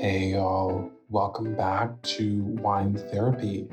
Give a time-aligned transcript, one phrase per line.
[0.00, 3.68] Hey y'all, welcome back to Wine Therapy.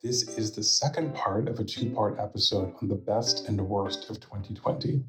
[0.00, 4.08] This is the second part of a two part episode on the best and worst
[4.08, 5.02] of 2020.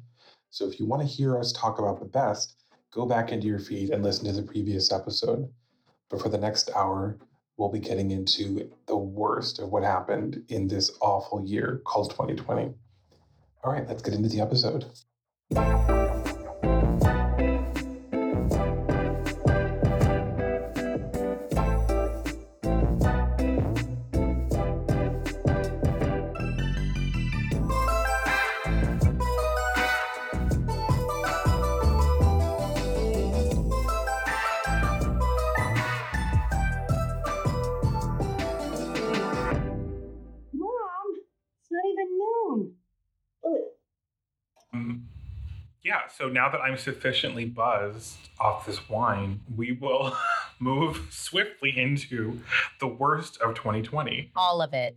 [0.50, 2.56] So if you want to hear us talk about the best,
[2.92, 5.48] go back into your feed and listen to the previous episode.
[6.10, 7.20] But for the next hour,
[7.56, 12.74] we'll be getting into the worst of what happened in this awful year called 2020.
[13.62, 14.86] All right, let's get into the episode.
[46.24, 50.16] So now that I'm sufficiently buzzed off this wine, we will
[50.58, 52.40] move swiftly into
[52.80, 54.32] the worst of 2020.
[54.34, 54.96] All of it.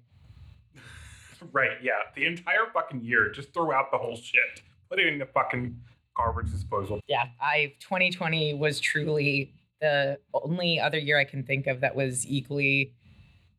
[1.52, 1.92] Right, yeah.
[2.16, 4.62] The entire fucking year, just throw out the whole shit.
[4.90, 5.78] Put it in the fucking
[6.16, 7.02] garbage disposal.
[7.08, 12.26] Yeah, I 2020 was truly the only other year I can think of that was
[12.26, 12.94] equally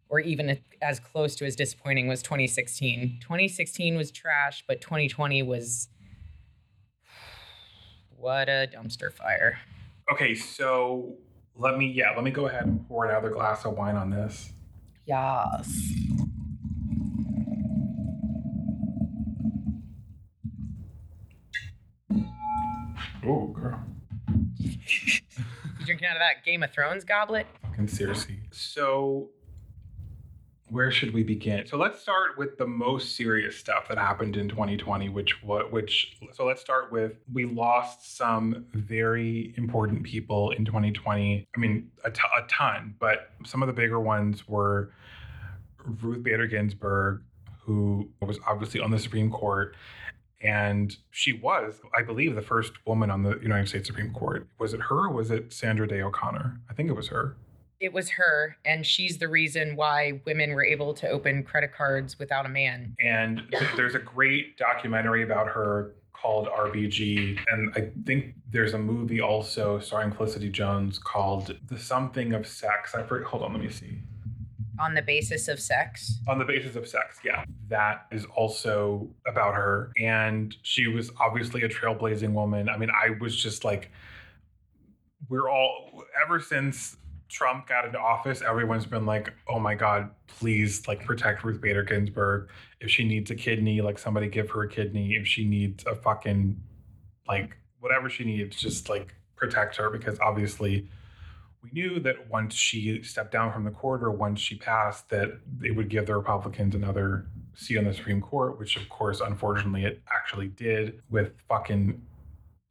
[0.09, 3.19] or even as close to as disappointing was 2016.
[3.21, 5.89] 2016 was trash, but 2020 was
[8.19, 9.59] what a dumpster fire.
[10.13, 11.15] Okay, so
[11.55, 14.53] let me, yeah, let me go ahead and pour another glass of wine on this.
[15.07, 15.93] Yes.
[23.27, 23.81] Oh, girl.
[24.59, 24.79] You
[25.85, 27.47] drinking out of that Game of Thrones goblet?
[27.63, 28.41] Fucking seriously.
[28.51, 29.31] So,
[30.71, 31.67] where should we begin?
[31.67, 36.17] So let's start with the most serious stuff that happened in 2020, which what which
[36.33, 41.47] so let's start with we lost some very important people in 2020.
[41.55, 44.93] I mean, a t- a ton, but some of the bigger ones were
[45.85, 47.23] Ruth Bader Ginsburg,
[47.63, 49.75] who was obviously on the Supreme Court.
[50.41, 54.47] And she was, I believe, the first woman on the United States Supreme Court.
[54.61, 56.61] Was it her or was it Sandra Day O'Connor?
[56.71, 57.37] I think it was her.
[57.81, 62.19] It was her, and she's the reason why women were able to open credit cards
[62.19, 62.97] without a man.
[62.99, 67.39] And th- there's a great documentary about her called RBG.
[67.51, 72.95] And I think there's a movie also starring Felicity Jones called The Something of Sex.
[72.95, 73.99] I forget, hold on, let me see.
[74.81, 76.19] On the basis of sex.
[76.29, 77.45] On the basis of sex, yeah.
[77.69, 79.93] That is also about her.
[80.01, 82.69] And she was obviously a trailblazing woman.
[82.69, 83.91] I mean, I was just like,
[85.29, 86.97] we're all, ever since
[87.29, 91.83] Trump got into office, everyone's been like, oh my God, please like protect Ruth Bader
[91.83, 92.49] Ginsburg.
[92.81, 95.15] If she needs a kidney, like somebody give her a kidney.
[95.15, 96.61] If she needs a fucking,
[97.27, 100.89] like, whatever she needs, just like protect her because obviously
[101.63, 105.29] we knew that once she stepped down from the court or once she passed, that
[105.63, 109.85] it would give the Republicans another seat on the Supreme Court, which of course, unfortunately,
[109.85, 112.01] it actually did with fucking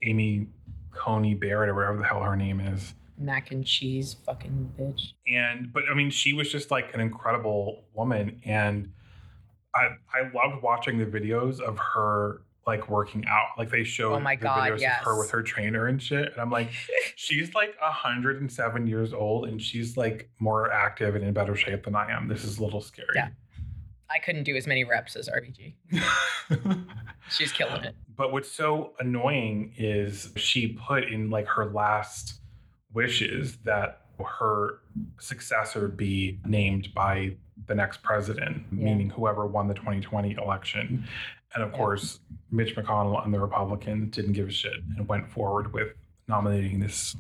[0.03, 0.47] Amy
[0.91, 2.93] Coney Barrett or whatever the hell her name is.
[3.17, 5.13] Mac and cheese fucking bitch.
[5.27, 8.91] And but I mean, she was just like an incredible woman, and
[9.73, 13.47] I I loved watching the videos of her like working out.
[13.57, 14.99] Like they showed Oh my the God, videos yes.
[14.99, 16.31] of her with her trainer and shit.
[16.33, 16.69] And I'm like,
[17.15, 21.95] she's like 107 years old and she's like more active and in better shape than
[21.95, 22.27] I am.
[22.27, 23.07] This is a little scary.
[23.15, 23.29] Yeah.
[24.09, 25.73] I couldn't do as many reps as RBG.
[27.29, 27.95] She's killing it.
[28.15, 32.39] But what's so annoying is she put in like her last
[32.93, 34.79] wishes that her
[35.19, 37.35] successor be named by
[37.67, 38.85] the next president, Yeah.
[38.85, 41.05] meaning whoever won the 2020 election.
[41.53, 41.77] And of Yeah.
[41.77, 42.19] course,
[42.51, 45.93] Mitch McConnell and the Republicans didn't give a shit and went forward with
[46.27, 47.15] nominating this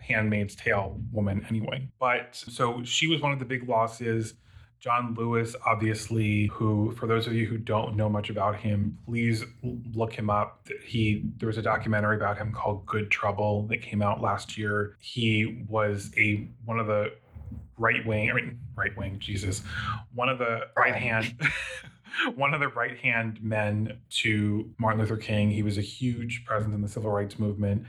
[0.00, 1.88] Handmaid's Tale woman anyway.
[2.00, 4.34] But so she was one of the big losses.
[4.80, 9.44] John Lewis, obviously, who, for those of you who don't know much about him, please
[9.92, 10.68] look him up.
[10.84, 14.96] He there was a documentary about him called Good Trouble that came out last year.
[15.00, 17.12] He was a one of the
[17.76, 19.62] right wing, I mean right wing, Jesus,
[20.14, 21.34] one of the right hand,
[22.34, 25.50] one of the right hand men to Martin Luther King.
[25.50, 27.84] He was a huge presence in the civil rights movement.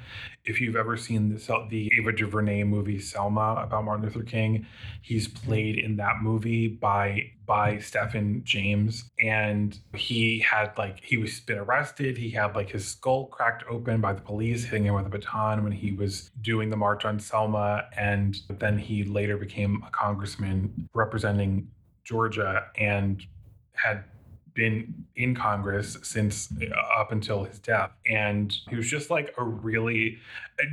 [0.46, 4.66] If you've ever seen the, the Ava DuVernay movie Selma about Martin Luther King,
[5.02, 11.40] he's played in that movie by by Stephan James, and he had like he was
[11.40, 12.18] been arrested.
[12.18, 15.64] He had like his skull cracked open by the police, hitting him with a baton
[15.64, 20.90] when he was doing the march on Selma, and then he later became a congressman
[20.94, 21.68] representing
[22.04, 23.26] Georgia and
[23.74, 24.04] had
[24.60, 27.92] been in Congress since uh, up until his death.
[28.06, 30.18] And he was just like a really,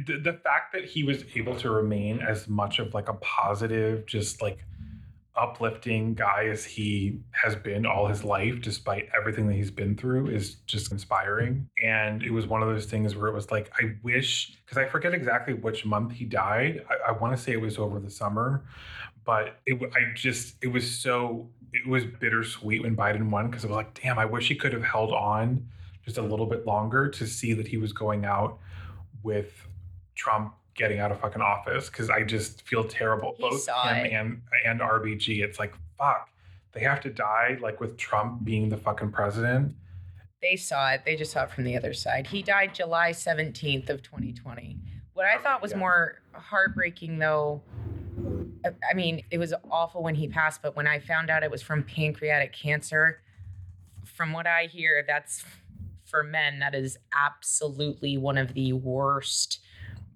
[0.07, 4.05] the, the fact that he was able to remain as much of like a positive,
[4.07, 4.59] just like
[5.37, 10.27] uplifting guy as he has been all his life, despite everything that he's been through,
[10.29, 11.69] is just inspiring.
[11.81, 14.89] And it was one of those things where it was like, I wish, because I
[14.89, 16.85] forget exactly which month he died.
[16.91, 18.65] I, I want to say it was over the summer,
[19.25, 23.69] but it, I just, it was so, it was bittersweet when Biden won because it
[23.69, 25.67] was like, damn, I wish he could have held on
[26.05, 28.59] just a little bit longer to see that he was going out
[29.23, 29.53] with
[30.15, 33.35] Trump getting out of fucking office because I just feel terrible.
[33.37, 34.13] He Both him it.
[34.13, 35.43] and and RBG.
[35.43, 36.31] It's like fuck.
[36.73, 39.75] They have to die like with Trump being the fucking president.
[40.41, 41.03] They saw it.
[41.05, 42.27] They just saw it from the other side.
[42.27, 44.79] He died July 17th of 2020.
[45.15, 45.79] What I thought was yeah.
[45.79, 47.63] more heartbreaking though
[48.65, 51.51] I- I mean, it was awful when he passed, but when I found out it
[51.51, 53.23] was from pancreatic cancer,
[54.05, 55.45] from what I hear, that's
[56.05, 59.61] for men, that is absolutely one of the worst,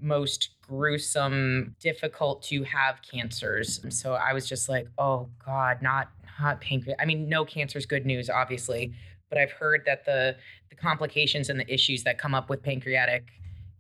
[0.01, 3.81] most gruesome, difficult to have cancers.
[3.91, 6.11] So I was just like, oh God, not
[6.41, 6.97] not pancreas.
[6.99, 8.95] I mean, no cancer is good news, obviously,
[9.29, 10.37] but I've heard that the
[10.71, 13.25] the complications and the issues that come up with pancreatic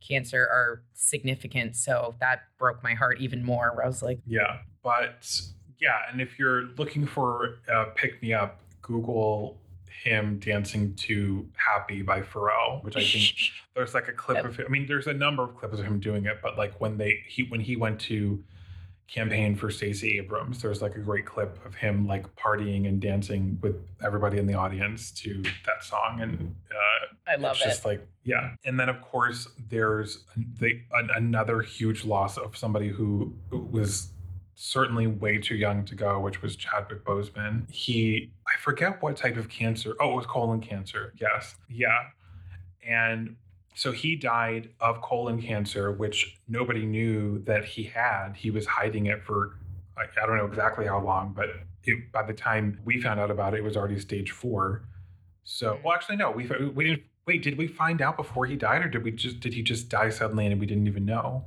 [0.00, 1.76] cancer are significant.
[1.76, 3.72] So that broke my heart even more.
[3.74, 5.40] Where I was like, Yeah, but
[5.78, 9.58] yeah, and if you're looking for uh, pick me up, Google
[10.04, 13.34] him dancing to "Happy" by Pharrell, which I think
[13.74, 14.44] there's like a clip Yep.
[14.46, 14.66] of him.
[14.66, 17.22] I mean, there's a number of clips of him doing it, but like when they
[17.28, 18.42] he when he went to
[19.12, 23.58] campaign for Stacey Abrams, there's like a great clip of him like partying and dancing
[23.60, 27.88] with everybody in the audience to that song, and uh, I love it's just it.
[27.88, 28.50] like yeah.
[28.64, 30.24] And then of course there's
[30.58, 34.10] the an, another huge loss of somebody who was
[34.54, 37.68] certainly way too young to go which was chadwick boseman.
[37.70, 41.56] He i forget what type of cancer oh it was colon cancer yes.
[41.68, 41.98] Yeah.
[42.86, 43.36] And
[43.74, 49.06] so he died of colon cancer which nobody knew that he had he was hiding
[49.06, 49.58] it for
[49.96, 51.48] i, don't know exactly how long but
[51.84, 54.82] it, by the time we found out about it it was already stage four
[55.50, 55.82] so, hmm.
[55.84, 56.30] well, actually, no.
[56.30, 57.02] We we didn't.
[57.26, 59.88] Wait, did we find out before he died, or did we just did he just
[59.88, 61.44] die suddenly and we didn't even know?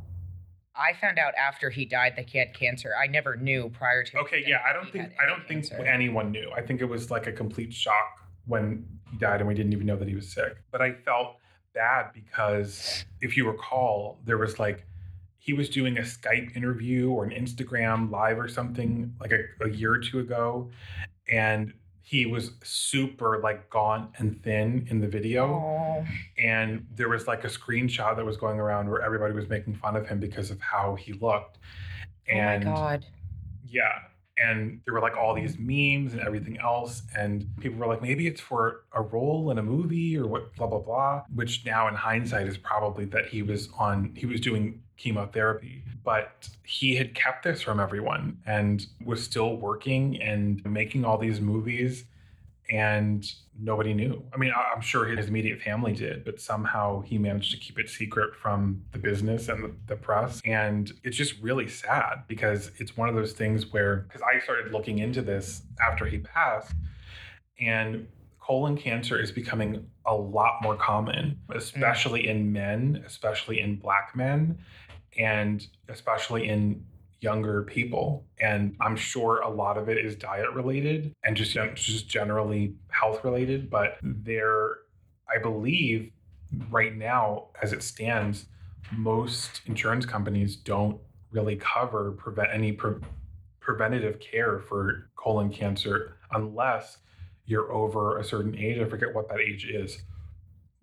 [0.75, 2.91] I found out after he died that he had cancer.
[3.01, 4.17] I never knew prior to.
[4.19, 4.61] Okay, yeah.
[4.67, 5.85] I don't think I don't think cancer.
[5.85, 6.51] anyone knew.
[6.55, 9.85] I think it was like a complete shock when he died and we didn't even
[9.85, 10.57] know that he was sick.
[10.71, 11.37] But I felt
[11.73, 14.85] bad because if you recall, there was like
[15.37, 19.69] he was doing a Skype interview or an Instagram live or something like a, a
[19.69, 20.69] year or two ago,
[21.29, 25.45] and he was super like gaunt and thin in the video.
[25.45, 26.05] Oh,
[26.37, 29.95] and there was like a screenshot that was going around where everybody was making fun
[29.95, 31.59] of him because of how he looked
[32.27, 33.05] and oh my god.
[33.67, 33.99] yeah
[34.43, 38.27] and there were like all these memes and everything else and people were like maybe
[38.27, 41.95] it's for a role in a movie or what blah blah blah which now in
[41.95, 45.83] hindsight is probably that he was on he was doing chemotherapy.
[46.03, 51.39] But he had kept this from everyone and was still working and making all these
[51.39, 52.05] movies
[52.72, 53.29] and
[53.60, 54.24] nobody knew.
[54.34, 57.89] I mean, I'm sure his immediate family did, but somehow he managed to keep it
[57.89, 60.41] secret from the business and the press.
[60.46, 64.72] And it's just really sad because it's one of those things where, because I started
[64.72, 66.74] looking into this after he passed,
[67.60, 68.08] and
[68.39, 74.58] colon cancer is becoming a lot more common, especially in men, especially in black men,
[75.17, 76.84] and especially in
[77.24, 78.25] younger people.
[78.39, 83.24] And i'm sure a lot of it is diet related and just just generally health
[83.24, 84.12] related but hmm.
[84.24, 84.80] there
[85.34, 86.12] i believe
[86.70, 88.46] right now as it stands
[88.92, 91.00] most insurance companies don't
[91.32, 93.00] really cover prevent any pre-
[93.60, 96.98] preventative care for colon cancer unless
[97.46, 98.80] you're over a certain age.
[98.80, 100.03] I forget what that age is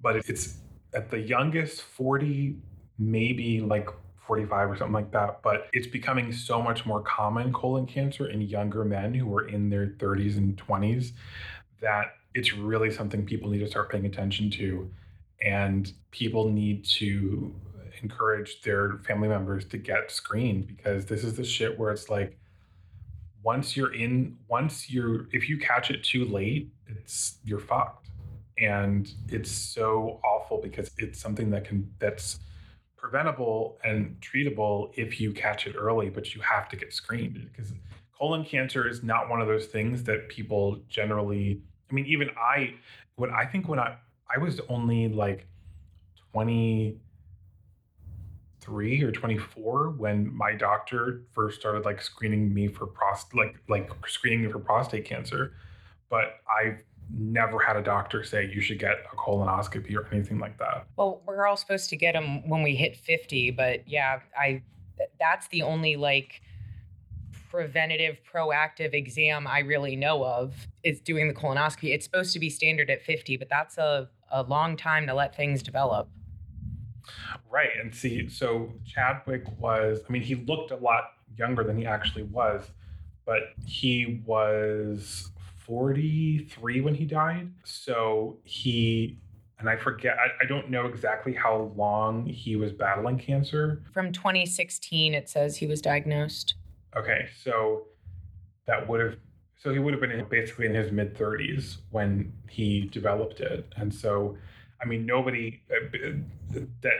[0.02, 0.56] but it's
[0.94, 2.56] at the youngest 40
[2.98, 3.88] maybe like
[4.30, 5.42] 45 or something like that.
[5.42, 9.70] But it's becoming so much more common colon cancer in younger men who are in
[9.70, 11.14] their 30s and 20s
[11.80, 14.88] that it's really something people need to start paying attention to.
[15.42, 17.52] And people need to
[18.04, 22.38] encourage their family members to get screened because this is the shit where it's like,
[23.42, 28.10] once you're in, once you're, if you catch it too late, it's you're fucked.
[28.58, 32.38] And it's so awful because it's something that can that's
[33.00, 37.72] preventable and treatable if you catch it early, but you have to get screened because
[38.16, 42.74] colon cancer is not one of those things that people generally I mean, even I
[43.16, 43.96] when I think when I
[44.32, 45.48] I was only like
[46.32, 53.90] 23 or 24 when my doctor first started like screening me for prost like like
[54.06, 55.54] screening me for prostate cancer.
[56.08, 60.58] But I've never had a doctor say you should get a colonoscopy or anything like
[60.58, 60.86] that.
[60.96, 64.62] Well, we're all supposed to get them when we hit 50, but yeah, I
[65.18, 66.42] that's the only like
[67.50, 71.92] preventative proactive exam I really know of is doing the colonoscopy.
[71.94, 75.34] It's supposed to be standard at 50, but that's a a long time to let
[75.34, 76.08] things develop.
[77.50, 77.70] Right.
[77.80, 82.22] And see, so Chadwick was, I mean, he looked a lot younger than he actually
[82.24, 82.70] was,
[83.24, 85.30] but he was
[85.70, 87.48] 43 when he died.
[87.62, 89.16] So he,
[89.60, 93.80] and I forget, I, I don't know exactly how long he was battling cancer.
[93.94, 96.54] From 2016, it says he was diagnosed.
[96.96, 97.28] Okay.
[97.44, 97.86] So
[98.66, 99.16] that would have
[99.58, 103.72] so he would have been basically in his mid 30s when he developed it.
[103.76, 104.36] And so,
[104.82, 106.94] I mean, nobody, uh, that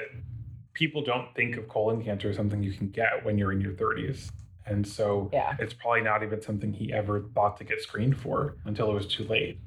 [0.75, 3.73] people don't think of colon cancer as something you can get when you're in your
[3.73, 4.31] 30s.
[4.67, 5.57] And so yeah.
[5.59, 9.07] it's probably not even something he ever thought to get screened for until it was
[9.07, 9.59] too late.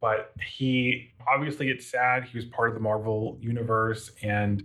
[0.00, 2.24] But he obviously, it's sad.
[2.24, 4.64] He was part of the Marvel universe and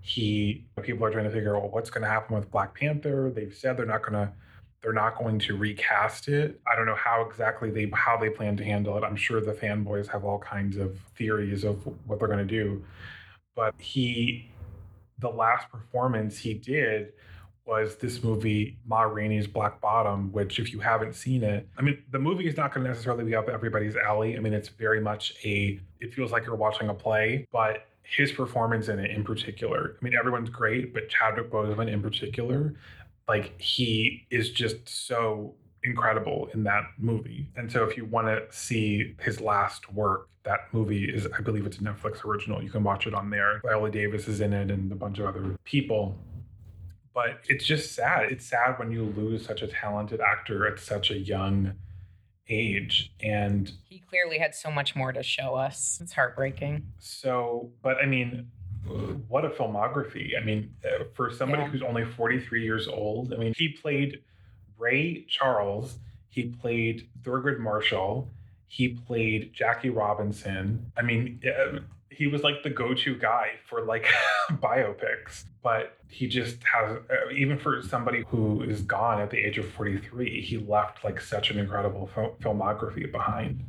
[0.00, 3.32] he, people are trying to figure out well, what's going to happen with Black Panther.
[3.34, 4.32] They've said they're not going to
[4.82, 6.60] they're not going to recast it.
[6.70, 9.02] I don't know how exactly they how they plan to handle it.
[9.02, 12.84] I'm sure the fanboys have all kinds of theories of what they're going to do.
[13.56, 14.48] But he
[15.18, 17.14] the last performance he did
[17.66, 22.02] was this movie Ma Rainey's Black Bottom, which if you haven't seen it, I mean
[22.10, 24.36] the movie is not going to necessarily be up everybody's alley.
[24.36, 28.30] I mean it's very much a it feels like you're watching a play, but his
[28.30, 29.96] performance in it in particular.
[30.00, 32.74] I mean everyone's great, but Chadwick Boseman in particular
[33.28, 37.48] like he is just so incredible in that movie.
[37.56, 41.66] And so if you want to see his last work, that movie is I believe
[41.66, 42.62] it's a Netflix original.
[42.62, 43.60] You can watch it on there.
[43.64, 46.16] Viola Davis is in it and a bunch of other people.
[47.16, 48.30] But it's just sad.
[48.30, 51.72] It's sad when you lose such a talented actor at such a young
[52.50, 55.98] age and he clearly had so much more to show us.
[56.02, 56.84] It's heartbreaking.
[56.98, 58.50] So, but I mean,
[59.28, 60.40] what a filmography.
[60.40, 61.68] I mean, uh, for somebody Yeah.
[61.70, 64.22] who's only 43 years old, I mean, he played
[64.76, 68.30] Ray Charles, he played Thurgood Marshall,
[68.66, 70.92] he played Jackie Robinson.
[70.98, 71.78] I mean, uh,
[72.16, 74.06] he was like the go-to guy for like
[74.52, 79.58] biopics, but he just has uh, even for somebody who is gone at the age
[79.58, 83.64] of 43, he left like such an incredible fil- filmography behind.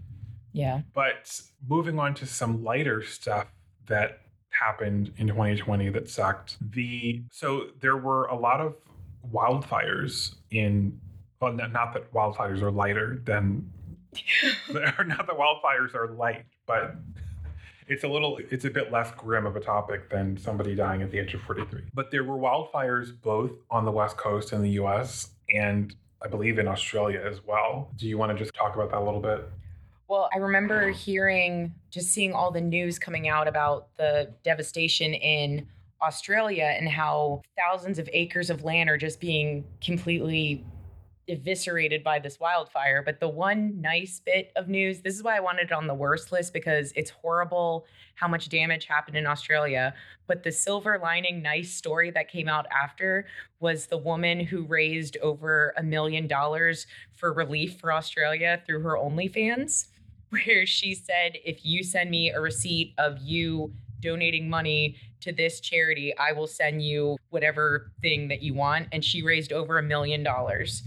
[0.53, 0.81] Yeah.
[0.93, 3.47] But moving on to some lighter stuff
[3.87, 6.57] that happened in 2020 that sucked.
[6.71, 8.75] The so there were a lot of
[9.31, 10.99] wildfires in
[11.41, 13.69] well not not that wildfires are lighter than
[14.97, 16.95] or not that wildfires are light, but
[17.87, 21.11] it's a little it's a bit less grim of a topic than somebody dying at
[21.11, 21.83] the age of 43.
[21.93, 26.59] But there were wildfires both on the west coast in the US and I believe
[26.59, 27.89] in Australia as well.
[27.95, 29.47] Do you want to just talk about that a little bit?
[30.07, 35.67] Well, I remember hearing, just seeing all the news coming out about the devastation in
[36.01, 40.65] Australia and how thousands of acres of land are just being completely
[41.27, 43.01] eviscerated by this wildfire.
[43.03, 45.93] But the one nice bit of news, this is why I wanted it on the
[45.93, 49.93] worst list because it's horrible how much damage happened in Australia.
[50.27, 53.27] But the silver lining nice story that came out after
[53.59, 58.95] was the woman who raised over a million dollars for relief for Australia through her
[58.95, 59.87] OnlyFans,
[60.29, 65.59] where she said, if you send me a receipt of you donating money to this
[65.59, 68.87] charity, I will send you whatever thing that you want.
[68.91, 70.83] And she raised over a million dollars.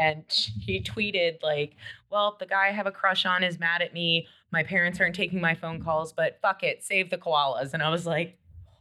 [0.00, 1.76] And he tweeted, like,
[2.10, 4.26] well, the guy I have a crush on is mad at me.
[4.50, 7.74] My parents aren't taking my phone calls, but fuck it, save the koalas.
[7.74, 8.38] And I was like,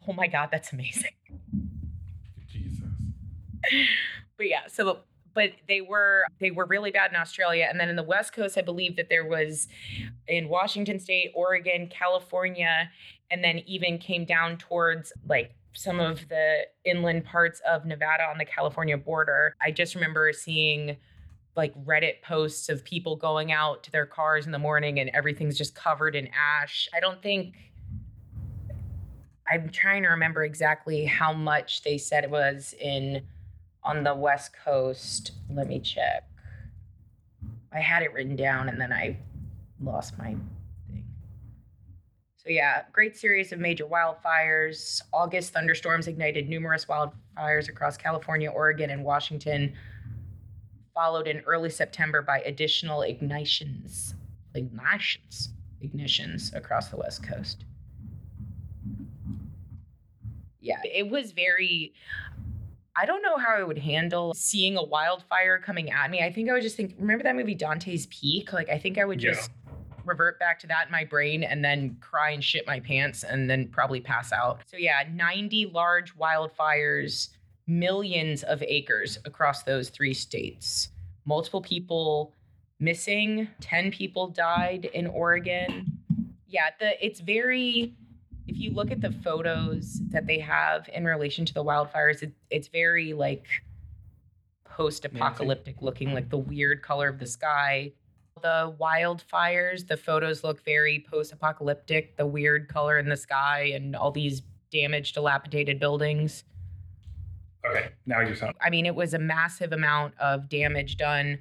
[0.07, 1.11] oh my God, that's amazing.
[2.47, 2.87] Jesus.
[4.37, 4.99] But yeah, so
[5.33, 8.57] but they were they were really bad in Australia and then in the west coast
[8.57, 9.67] I believe that there was
[10.27, 12.89] in Washington state, Oregon, California
[13.29, 18.37] and then even came down towards like some of the inland parts of Nevada on
[18.37, 19.55] the California border.
[19.61, 20.97] I just remember seeing
[21.55, 25.57] like Reddit posts of people going out to their cars in the morning and everything's
[25.57, 26.87] just covered in ash.
[26.95, 27.55] I don't think
[29.51, 33.23] I'm trying to remember exactly how much they said it was in
[33.83, 35.31] on the west coast.
[35.49, 36.29] Let me check.
[37.73, 39.17] I had it written down and then I
[39.81, 40.35] lost my
[42.49, 45.01] yeah, great series of major wildfires.
[45.13, 49.73] August thunderstorms ignited numerous wildfires across California, Oregon, and Washington.
[50.93, 54.13] Followed in early September by additional ignitions,
[54.55, 55.49] ignitions,
[55.83, 57.63] ignitions across the West Coast.
[60.59, 61.93] Yeah, it was very.
[62.97, 66.21] I don't know how I would handle seeing a wildfire coming at me.
[66.21, 68.51] I think I would just think, remember that movie Dante's Peak?
[68.51, 69.31] Like, I think I would Yeah.
[70.05, 73.49] Revert back to that in my brain and then cry and shit my pants and
[73.49, 74.61] then probably pass out.
[74.67, 77.29] So, yeah, 90 large wildfires,
[77.67, 80.89] millions of acres across those three states.
[81.25, 82.33] Multiple people
[82.79, 85.85] missing, 10 people died in Oregon.
[86.47, 87.93] Yeah, the it's very
[88.49, 92.33] if you look at the photos that they have in relation to the wildfires, it,
[92.49, 93.45] it's very like
[94.65, 97.91] post-apocalyptic looking, like the weird color of the sky.
[98.41, 104.11] The wildfires, the photos look very post-apocalyptic, the weird color in the sky and all
[104.11, 104.41] these
[104.71, 106.43] damaged, dilapidated buildings.
[107.65, 108.55] Okay, now you sound.
[108.61, 111.39] I mean, it was a massive amount of damage done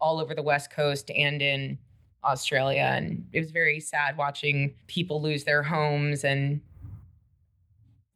[0.00, 1.78] all over the West Coast and in
[2.24, 2.80] Australia.
[2.80, 6.60] And it was very sad watching people lose their homes and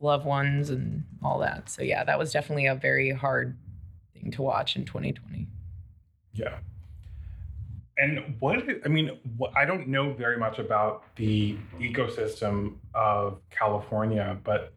[0.00, 1.68] loved ones and all that.
[1.68, 3.56] So, yeah, that was definitely a very hard
[4.14, 5.46] thing to watch in 2020.
[6.32, 6.58] Yeah.
[7.96, 9.18] And what I mean,
[9.54, 14.72] I don't know very much about the ecosystem of California, but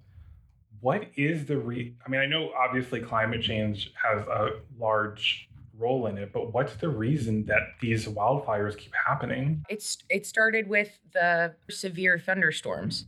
[0.81, 1.95] what is the re?
[2.05, 6.75] I mean, I know obviously climate change has a large role in it, but what's
[6.75, 9.63] the reason that these wildfires keep happening?
[9.69, 13.05] It's it started with the severe thunderstorms.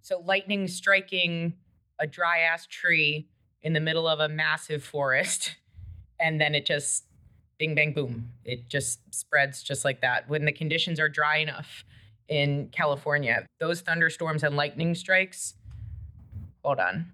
[0.00, 1.52] So lightning striking
[1.98, 3.28] a dry ass tree
[3.62, 5.56] in the middle of a massive forest
[6.20, 7.04] and then it just
[7.58, 8.30] bing bang boom.
[8.44, 10.28] It just spreads just like that.
[10.28, 11.84] When the conditions are dry enough
[12.28, 15.54] in California, those thunderstorms and lightning strikes
[16.64, 17.12] Hold on.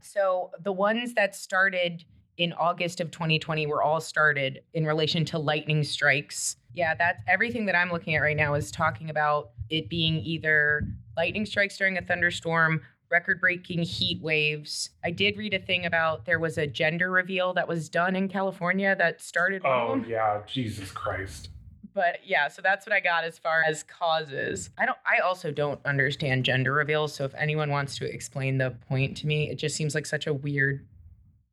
[0.00, 2.04] So the ones that started
[2.36, 6.56] in August of 2020 were all started in relation to lightning strikes.
[6.72, 10.82] Yeah, that's everything that I'm looking at right now is talking about it being either
[11.16, 14.90] lightning strikes during a thunderstorm, record breaking heat waves.
[15.04, 18.28] I did read a thing about there was a gender reveal that was done in
[18.28, 21.50] California that started Oh yeah, Jesus Christ.
[21.94, 24.70] But yeah, so that's what I got as far as causes.
[24.76, 28.72] I don't I also don't understand gender reveals, so if anyone wants to explain the
[28.88, 30.84] point to me, it just seems like such a weird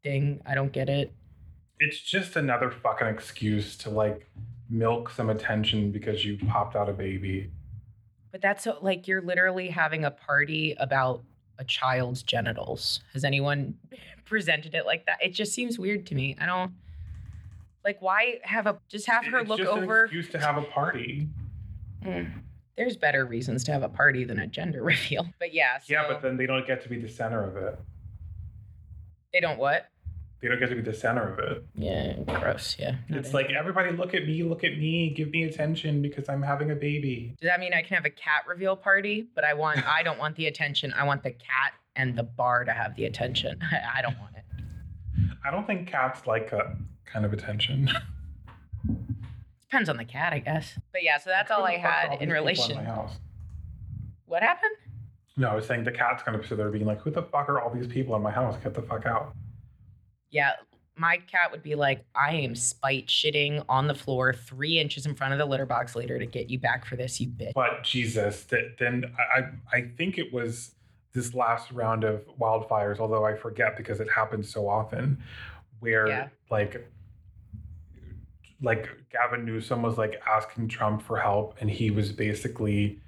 [0.04, 0.42] thing.
[0.46, 1.14] I don't get it.
[1.80, 4.30] It's just another fucking excuse to like
[4.70, 7.52] milk some attention because you popped out a baby.
[8.32, 11.24] But that's so, like you're literally having a party about
[11.58, 13.02] a child's genitals.
[13.14, 13.76] Has anyone
[14.26, 15.18] presented it like that?
[15.22, 16.38] It just seems weird to me.
[16.40, 16.72] I don't
[17.84, 20.02] like why have a just have her It's look just over.
[20.02, 21.28] an excuse to have a party.
[22.06, 22.32] Mm.
[22.78, 25.28] There's better reasons to have a party than a gender reveal.
[25.40, 27.78] But yeah, Yeah, but then they don't get to be the center of it.
[29.34, 29.88] they don't what?
[30.42, 31.64] They don't get to be the center of it.
[31.76, 32.76] Yeah, gross.
[32.80, 32.96] Yeah.
[33.10, 33.56] not It's into like it.
[33.56, 37.36] everybody look at me, look at me, give me attention because I'm having a baby.
[37.40, 39.28] Does that mean I can have a cat reveal party?
[39.36, 40.94] But I want I don't want the attention.
[40.94, 43.60] I want the cat and the bar to have the attention.
[43.96, 44.44] I don't want it.
[45.46, 46.76] I don't think cats like that
[47.06, 47.90] kind of attention.
[49.62, 50.78] Depends on the cat, I guess.
[50.92, 52.76] But yeah, so that's Who all I fuck are all had in these people relation.
[52.78, 53.14] my house?
[54.26, 54.76] What happened?
[55.38, 57.62] No, I was saying the cat's gonna sit there being like, "Who the fuck are
[57.62, 58.58] all these people in my house?
[58.64, 59.34] Get the fuck out!"
[60.32, 60.52] Yeah,
[60.96, 65.16] my cat would be like, I am spite shitting on the floor three inches in
[65.16, 67.54] front of the litter box later to get you back for this, you bitch.
[67.54, 70.72] But Jesus, th- then I, I I think it was
[71.14, 75.22] this last round of wildfires, although I forget because it happens so often,
[75.80, 76.28] where Yeah.
[76.50, 76.88] like
[78.62, 83.02] like Gavin Newsom was like asking Trump for help, and he was basically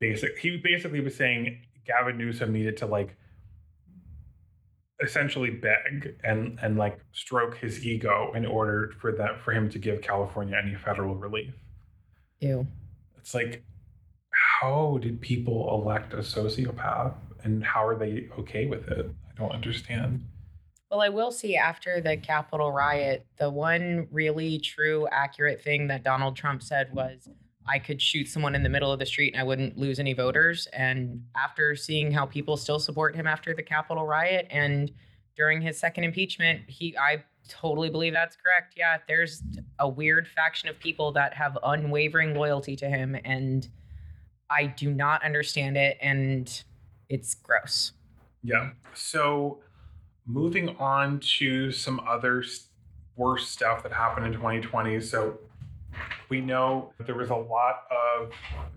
[0.00, 0.38] basic.
[0.38, 3.14] He basically was saying Gavin Newsom needed to like
[5.04, 9.78] essentially beg and and like stroke his ego in order for that for him to
[9.78, 11.54] give California any federal relief.
[12.40, 12.66] Ew.
[13.18, 13.64] It's like,
[14.30, 19.10] how did people elect a sociopath and how are they okay with it?
[19.28, 20.24] I don't understand.
[20.90, 26.04] Well, I will see after the Capitol riot, the one really true, accurate thing that
[26.04, 27.28] Donald Trump said was,
[27.68, 30.12] I could shoot someone in the middle of the street and I wouldn't lose any
[30.12, 30.68] voters.
[30.72, 34.90] And after seeing how people still support him after the Capitol riot and
[35.36, 36.62] during his second impeachment.
[36.66, 38.74] He, I totally believe that's correct.
[38.76, 39.42] Yeah, there's
[39.78, 43.68] a weird faction of people that have unwavering loyalty to him, and
[44.50, 46.62] I do not understand it, and
[47.08, 47.92] it's gross.
[48.42, 48.70] Yeah.
[48.94, 49.60] So
[50.26, 52.42] moving on to some other
[53.14, 55.00] worse stuff that happened in 2020.
[55.00, 55.38] So
[56.28, 58.32] we know there was a lot of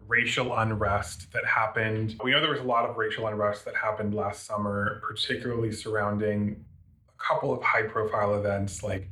[0.07, 2.15] racial unrest that happened.
[2.23, 6.63] We know there was a lot of racial unrest that happened last summer, particularly surrounding
[7.07, 9.09] a couple of high profile events like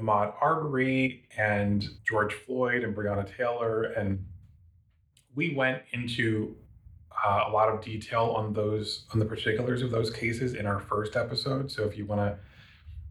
[0.00, 3.82] Ahmaud Arbery and George Floyd and Breonna Taylor.
[3.82, 4.24] And
[5.34, 6.56] we went into
[7.24, 10.80] uh, a lot of detail on those, on the particulars of those cases in our
[10.80, 11.70] first episode.
[11.70, 12.38] So if you want to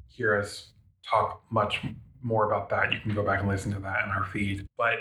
[0.08, 0.70] hear us
[1.08, 1.82] talk much
[2.22, 4.68] more about that, you can go back and listen to that in our feed.
[4.78, 5.00] But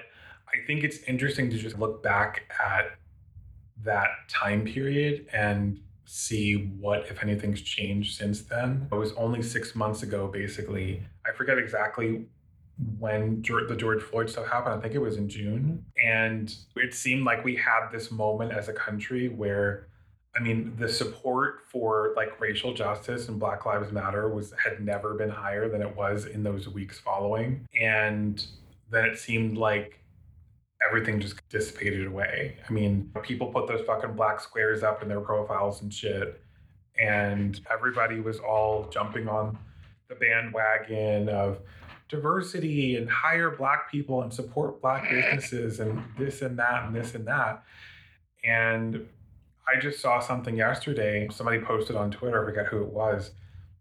[0.49, 2.93] I think it's interesting to just look back at
[3.85, 8.89] that time period and see what, if anything's changed since then.
[8.91, 11.03] It was only six months ago, basically.
[11.27, 12.27] I forget exactly
[12.99, 14.75] when the George Floyd stuff happened.
[14.75, 15.85] I think it was in June.
[16.03, 19.89] And it seemed like we had this moment as a country where
[20.39, 25.15] I mean, the support for like racial justice and Black Lives Matter was had never
[25.15, 27.67] been higher than it was in those weeks following.
[27.79, 28.45] And
[28.91, 29.99] then it seemed like
[30.87, 32.57] everything just dissipated away.
[32.69, 36.41] I mean, people put those fucking black squares up in their profiles and shit.
[37.01, 39.59] And everybody was all jumping on
[40.09, 41.59] the bandwagon of
[42.09, 47.15] diversity and hire black people and support black businesses and this and that and this
[47.17, 47.65] and that.
[48.45, 49.07] And
[49.69, 51.29] I just saw something yesterday.
[51.31, 53.33] Somebody posted on Twitter, I forget who it was,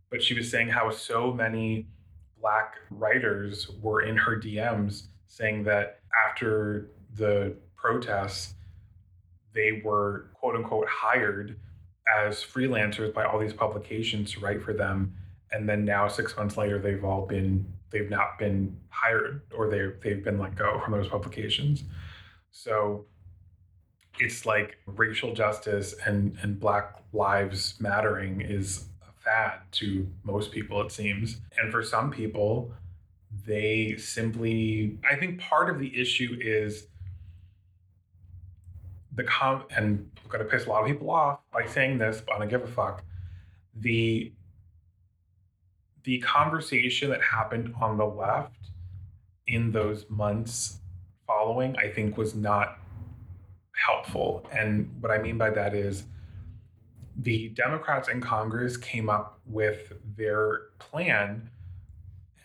[0.09, 1.87] but she was saying how so many
[2.41, 8.53] black writers were in her DMs saying that after the protests,
[9.53, 11.57] they were quote unquote hired
[12.17, 15.13] as freelancers by all these publications to write for them.
[15.51, 19.91] And then now, six months later, they've all been, they've not been hired or they,
[20.03, 21.83] they've been let go from those publications.
[22.51, 23.05] So
[24.19, 30.81] it's like racial justice and and black lives mattering is a fad to most people
[30.81, 31.37] it seems.
[31.57, 32.71] And for some people
[33.45, 36.87] they simply i think part of the issue is
[39.13, 42.21] the com and i'm going to piss a lot of people off by saying this
[42.25, 43.03] but i don't give a fuck.
[43.75, 44.31] The
[46.03, 48.71] the conversation that happened on the left
[49.45, 50.79] in those months
[51.25, 52.79] following i think was not
[53.77, 54.47] helpful.
[54.51, 56.03] And what I mean by that is
[57.17, 61.49] the Democrats in Congress came up with their plan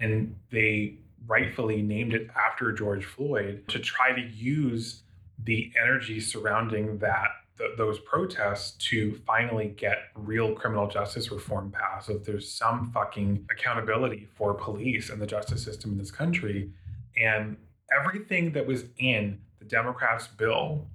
[0.01, 5.03] and they rightfully named it after George Floyd to try to use
[5.45, 12.07] the energy surrounding that th- those protests to finally get real criminal justice reform passed
[12.07, 16.71] so there's some fucking accountability for police and the justice system in this country
[17.17, 17.57] and
[17.99, 20.87] everything that was in the democrats bill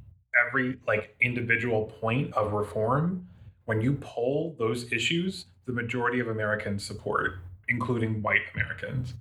[0.46, 3.28] every like individual point of reform,
[3.66, 9.14] when you poll those issues, the majority of Americans support, including white Americans.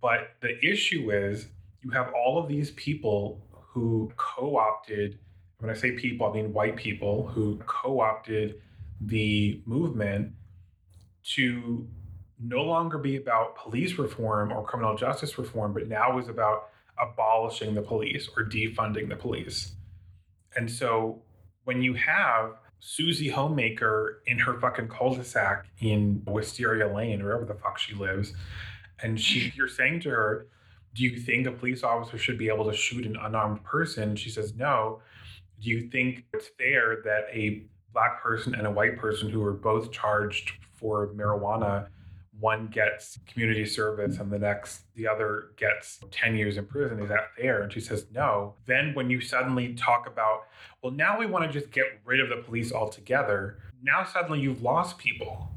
[0.00, 1.48] But the issue is
[1.82, 5.18] you have all of these people who co opted,
[5.58, 8.60] when I say people, I mean white people who co opted
[9.00, 10.32] the movement
[11.34, 11.86] to
[12.42, 17.74] no longer be about police reform or criminal justice reform, but now is about abolishing
[17.74, 19.72] the police or defunding the police.
[20.56, 21.22] And so
[21.64, 27.54] when you have Susie Homemaker in her fucking cul-de-sac in Wisteria Lane, or wherever the
[27.54, 28.34] fuck she lives,
[29.02, 30.48] and she you're saying to her,
[30.94, 34.16] Do you think a police officer should be able to shoot an unarmed person?
[34.16, 35.00] She says, No.
[35.60, 37.62] Do you think it's fair that a
[37.92, 41.86] black person and a white person who are both charged for marijuana
[42.40, 47.08] one gets community service and the next the other gets 10 years in prison is
[47.08, 47.62] that fair?
[47.62, 48.54] And she says no.
[48.66, 50.46] Then when you suddenly talk about
[50.82, 54.62] well now we want to just get rid of the police altogether now suddenly you've
[54.62, 55.50] lost people.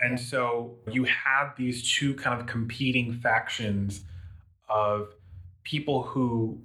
[0.00, 4.04] And so you have these two kind of competing factions
[4.68, 5.14] of
[5.64, 6.60] people who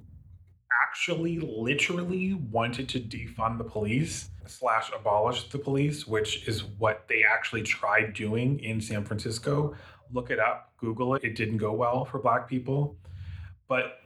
[0.93, 7.23] actually literally wanted to defund the police slash abolish the police, which is what they
[7.23, 9.73] actually tried doing in San Francisco.
[10.12, 11.23] Look it up, Google it.
[11.23, 12.95] It didn't go well for Black people.
[13.67, 14.01] But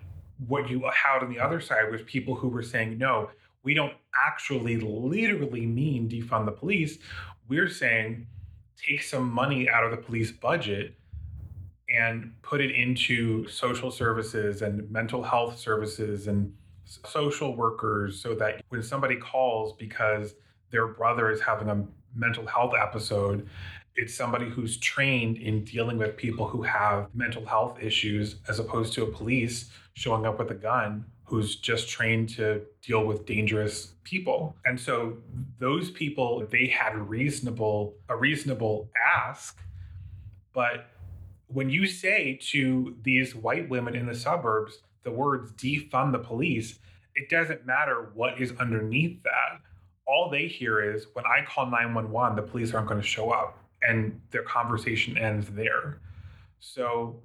[0.48, 3.32] what you had on the other side was people who were saying, no,
[3.64, 7.00] we don't actually literally mean defund the police.
[7.50, 8.28] We're saying
[8.78, 10.96] take some money out of the police budget
[11.90, 16.54] and put it into social services and mental health services and
[17.06, 20.34] social workers so that when somebody calls because
[20.72, 23.48] their brother is having a mental health episode,
[23.96, 28.94] it's somebody who's trained in dealing with people who have mental health issues as opposed
[28.94, 33.94] to a police showing up with a gun who's just trained to deal with dangerous
[34.04, 34.56] people.
[34.66, 35.18] And so
[35.60, 39.60] those people they had reasonable a reasonable ask
[40.58, 40.90] but
[41.50, 46.80] when you say to these white women in the suburbs the words defund the police,
[47.16, 49.62] it doesn't matter what is underneath that.
[50.06, 53.58] All they hear is when I call 911, the police aren't going to show up
[53.82, 56.02] and their conversation ends there.
[56.60, 57.22] So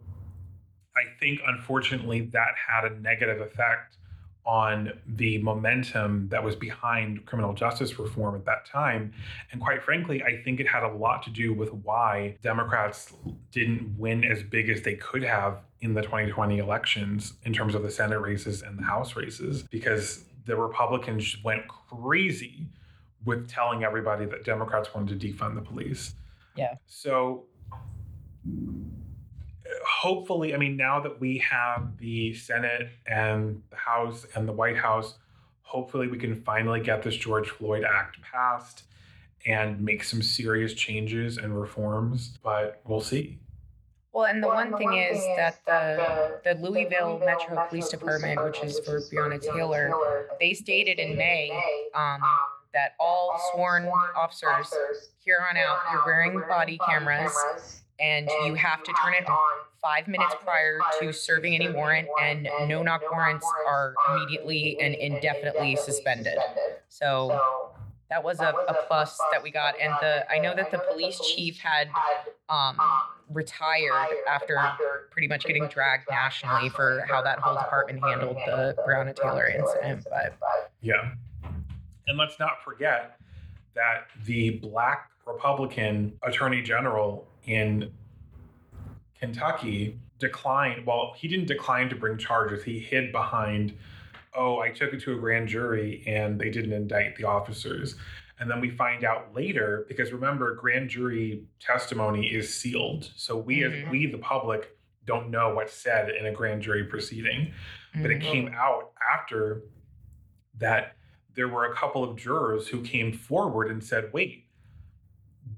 [0.94, 3.96] I think unfortunately that had a negative effect
[4.44, 9.12] on the momentum that was behind criminal justice reform at that time.
[9.52, 13.12] And quite frankly, I think it had a lot to do with why Democrats
[13.52, 17.82] didn't win as big as they could have in the 2020 elections in terms of
[17.82, 22.66] the Senate races and the House races, because the Republicans went crazy
[23.24, 26.14] with telling everybody that Democrats wanted to defund the police.
[26.56, 26.74] Yeah.
[26.86, 27.44] So
[29.86, 34.76] hopefully, I mean, now that we have the Senate and the House and the White
[34.76, 35.14] House,
[35.62, 38.84] hopefully we can finally get this George Floyd Act passed
[39.46, 43.38] and make some serious changes and reforms, but we'll see.
[44.12, 47.24] Well, and the well, one the thing one is thing that the the Louisville, the
[47.24, 51.50] Metro, Metro Police Department, Department, which is for Breonna Taylor, Taylor, they stated in May
[51.94, 52.20] um, um,
[52.74, 54.72] that all sworn officers
[55.24, 57.34] here on out, you're wearing body cameras
[58.00, 59.38] and you have to turn it on
[59.82, 65.76] five minutes prior to serving any warrant, and no knock warrants are immediately and indefinitely
[65.76, 66.38] suspended.
[66.88, 67.40] So
[68.08, 69.74] that was a, a plus that we got.
[69.80, 71.88] And the I know that the police chief had
[72.48, 72.78] um,
[73.30, 74.60] retired after
[75.10, 80.06] pretty much getting dragged nationally for how that whole department handled the Breonna Taylor incident.
[80.08, 80.36] But
[80.80, 81.12] yeah,
[82.06, 83.18] and let's not forget
[83.74, 87.90] that the black Republican attorney general in
[89.22, 90.84] Kentucky declined.
[90.84, 92.64] Well, he didn't decline to bring charges.
[92.64, 93.72] He hid behind,
[94.34, 97.94] oh, I took it to a grand jury and they didn't indict the officers.
[98.40, 103.12] And then we find out later, because remember, grand jury testimony is sealed.
[103.14, 103.86] So we, mm-hmm.
[103.86, 107.52] as we, the public, don't know what's said in a grand jury proceeding.
[107.92, 108.02] Mm-hmm.
[108.02, 108.56] But it came mm-hmm.
[108.56, 109.62] out after
[110.58, 110.96] that
[111.36, 114.46] there were a couple of jurors who came forward and said, wait,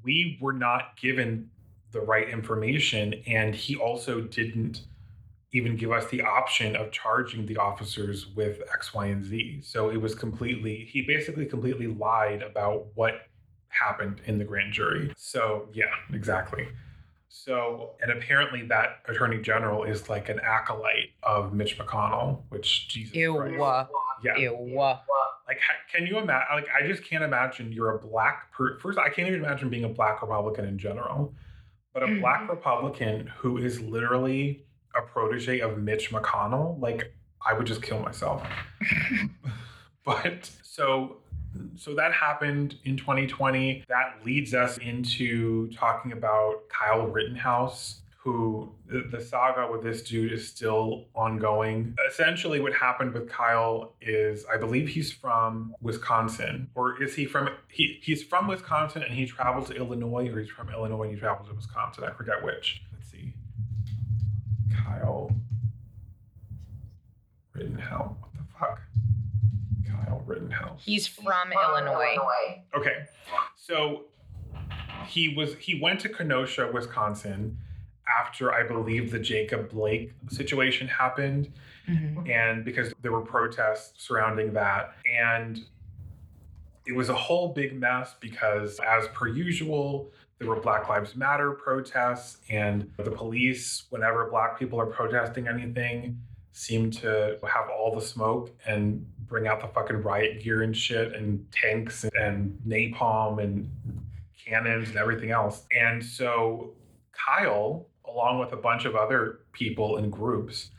[0.03, 1.49] we were not given
[1.95, 3.15] the right information.
[3.27, 4.83] And he also didn't
[5.53, 9.61] even give us the option of charging the officers with X, Y, and Z.
[9.63, 13.23] So it was completely, he basically completely lied about what
[13.69, 15.13] happened in the grand jury.
[15.17, 16.69] So, yeah, exactly.
[17.29, 23.15] So, and apparently that attorney general is like an acolyte of Mitch McConnell, which Jesus
[23.15, 23.37] Ew.
[23.37, 23.91] Christ.
[24.25, 24.37] Yeah.
[24.37, 24.75] Ew.
[25.47, 25.59] Like,
[25.93, 26.47] can you imagine?
[26.55, 28.99] Like, I just can't imagine you're a black per- first.
[28.99, 31.35] I can't even imagine being a black Republican in general
[31.95, 32.51] but a black mm-hmm.
[32.51, 38.43] Republican who is literally a protege of Mitch McConnell, like I would just kill myself.
[40.05, 41.17] but so
[41.77, 43.85] so that happened in 2020.
[43.89, 50.49] That leads us into talking about Kyle Rittenhouse who the, saga with this dude is
[50.49, 51.95] still ongoing.
[52.09, 57.51] Essentially, what happened with Kyle is I believe he's from Wisconsin, or is he from
[57.69, 61.21] he he's from Wisconsin and he traveled to Illinois, or he's from Illinois and he
[61.21, 62.05] traveled to Wisconsin.
[62.05, 62.83] I forget which.
[62.95, 63.35] Let's see.
[64.75, 65.31] Kyle
[67.53, 68.17] Rittenhouse.
[68.21, 68.81] What the fuck?
[69.87, 70.81] Kyle Rittenhouse.
[70.83, 72.17] He's from Illinois.
[72.75, 73.05] Okay,
[73.55, 74.05] so
[75.07, 77.59] he was he went to Kenosha, Wisconsin
[78.21, 81.53] after I believe the Jacob Blake situation happened.
[81.89, 82.31] Mm-hmm.
[82.31, 84.95] And because there were protests surrounding that.
[85.21, 85.61] And
[86.87, 91.53] it was a whole big mess because, as per usual, there were Black Lives Matter
[91.53, 96.21] protests, and the police, whenever Black people are protesting anything,
[96.53, 101.15] seem to have all the smoke and bring out the fucking riot gear and shit,
[101.15, 103.71] and tanks and napalm and
[104.45, 105.67] cannons and everything else.
[105.75, 106.75] And so
[107.13, 110.71] Kyle along with a bunch of other people and groups,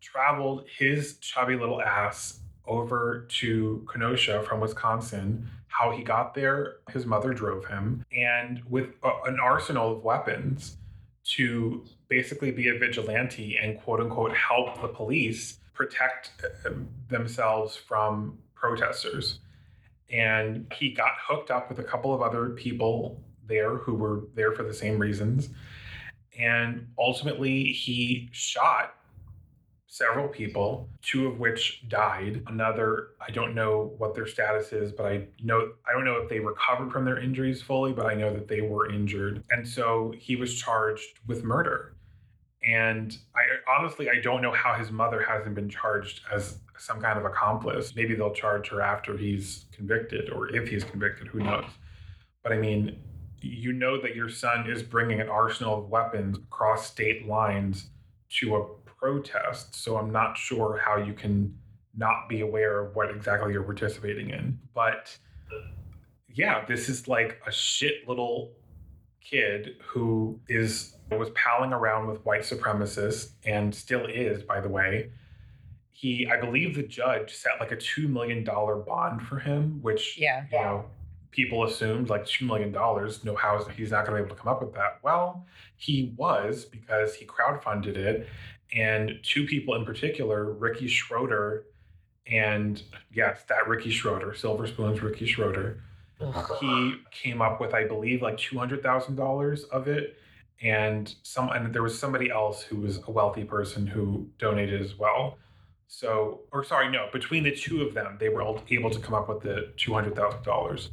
[0.00, 5.48] traveled his chubby little ass over to Kenosha from Wisconsin.
[5.68, 10.76] How he got there, his mother drove him, and with a, an arsenal of weapons
[11.24, 16.70] to basically be a vigilante and quote unquote help the police protect uh,
[17.08, 19.40] themselves from protesters.
[20.12, 24.52] And he got hooked up with a couple of other people there who were there
[24.52, 25.48] for the same reasons
[26.38, 28.94] and ultimately he shot
[29.94, 32.42] several people, two of which died.
[32.48, 36.28] Another, I don't know what their status is, but I know I don't know if
[36.28, 39.44] they recovered from their injuries fully, but I know that they were injured.
[39.50, 41.94] And so he was charged with murder.
[42.66, 43.42] And I
[43.78, 47.94] honestly I don't know how his mother hasn't been charged as some kind of accomplice.
[47.94, 51.66] Maybe they'll charge her after he's convicted or if he's convicted, who knows.
[52.42, 52.98] But I mean,
[53.44, 57.88] you know that your son is bringing an arsenal of weapons across state lines
[58.30, 59.74] to a protest.
[59.74, 61.56] So I'm not sure how you can
[61.96, 64.58] not be aware of what exactly you're participating in.
[64.74, 65.16] But
[66.32, 68.52] yeah, this is like a shit little
[69.20, 75.10] kid who is was palling around with white supremacists and still is, by the way.
[75.92, 80.18] He, I believe the judge set like a two million dollar bond for him, which
[80.18, 80.44] Yeah.
[80.50, 80.84] you know,
[81.34, 84.42] people assumed like $2 million, no how is, he's not going to be able to
[84.42, 84.98] come up with that.
[85.02, 85.44] Well,
[85.76, 88.28] he was because he crowdfunded it.
[88.74, 91.64] And two people in particular, Ricky Schroder
[92.26, 95.82] and yes, that Ricky Schroder, Silver Spoon's Ricky Schroder,
[96.60, 100.16] he came up with, I believe, like $200,000 of it.
[100.62, 104.96] And some, and there was somebody else who was a wealthy person who donated as
[104.96, 105.36] well.
[105.86, 109.14] So, or sorry, no, between the two of them, they were all able to come
[109.14, 110.88] up with the $200,000.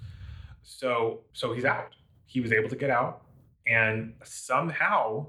[0.64, 1.96] So so he's out.
[2.26, 3.24] He was able to get out,
[3.68, 5.28] and somehow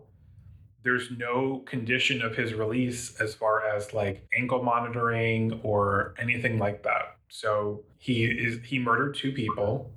[0.84, 6.82] there's no condition of his release as far as like ankle monitoring or anything like
[6.82, 7.16] that.
[7.28, 9.90] So he is he murdered two people,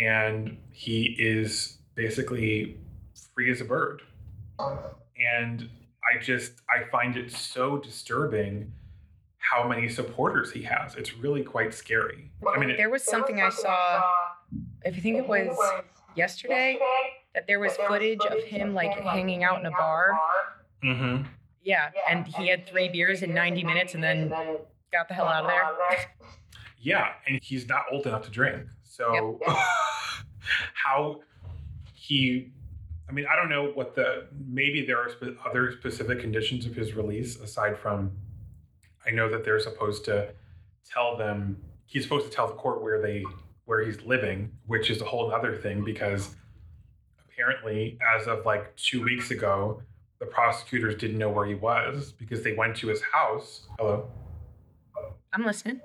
[0.00, 2.78] and he is basically
[3.34, 4.02] free as a bird.
[4.58, 5.68] And
[6.04, 8.72] I just I find it so disturbing
[9.50, 10.94] how many supporters he has.
[10.96, 12.30] It's really quite scary.
[12.54, 14.02] I mean, it, There was something I saw,
[14.84, 15.56] I think it was
[16.16, 16.78] yesterday,
[17.34, 20.18] that there was footage of him like hanging out in a bar.
[20.82, 21.28] Mm-hmm.
[21.62, 24.28] Yeah, and he had three beers in 90 minutes and then
[24.92, 26.08] got the hell out of there.
[26.80, 28.66] Yeah, and he's not old enough to drink.
[28.82, 29.40] So
[30.74, 31.20] how
[31.94, 32.52] he
[33.08, 36.74] I mean, I don't know what the maybe there are spe- other specific conditions of
[36.74, 38.12] his release aside from
[39.06, 40.32] I know that they're supposed to
[40.90, 43.24] tell them he's supposed to tell the court where they
[43.66, 46.36] where he's living, which is a whole other thing because
[47.28, 49.82] apparently as of like 2 weeks ago,
[50.20, 53.66] the prosecutors didn't know where he was because they went to his house.
[53.78, 54.08] Hello.
[55.32, 55.80] I'm listening.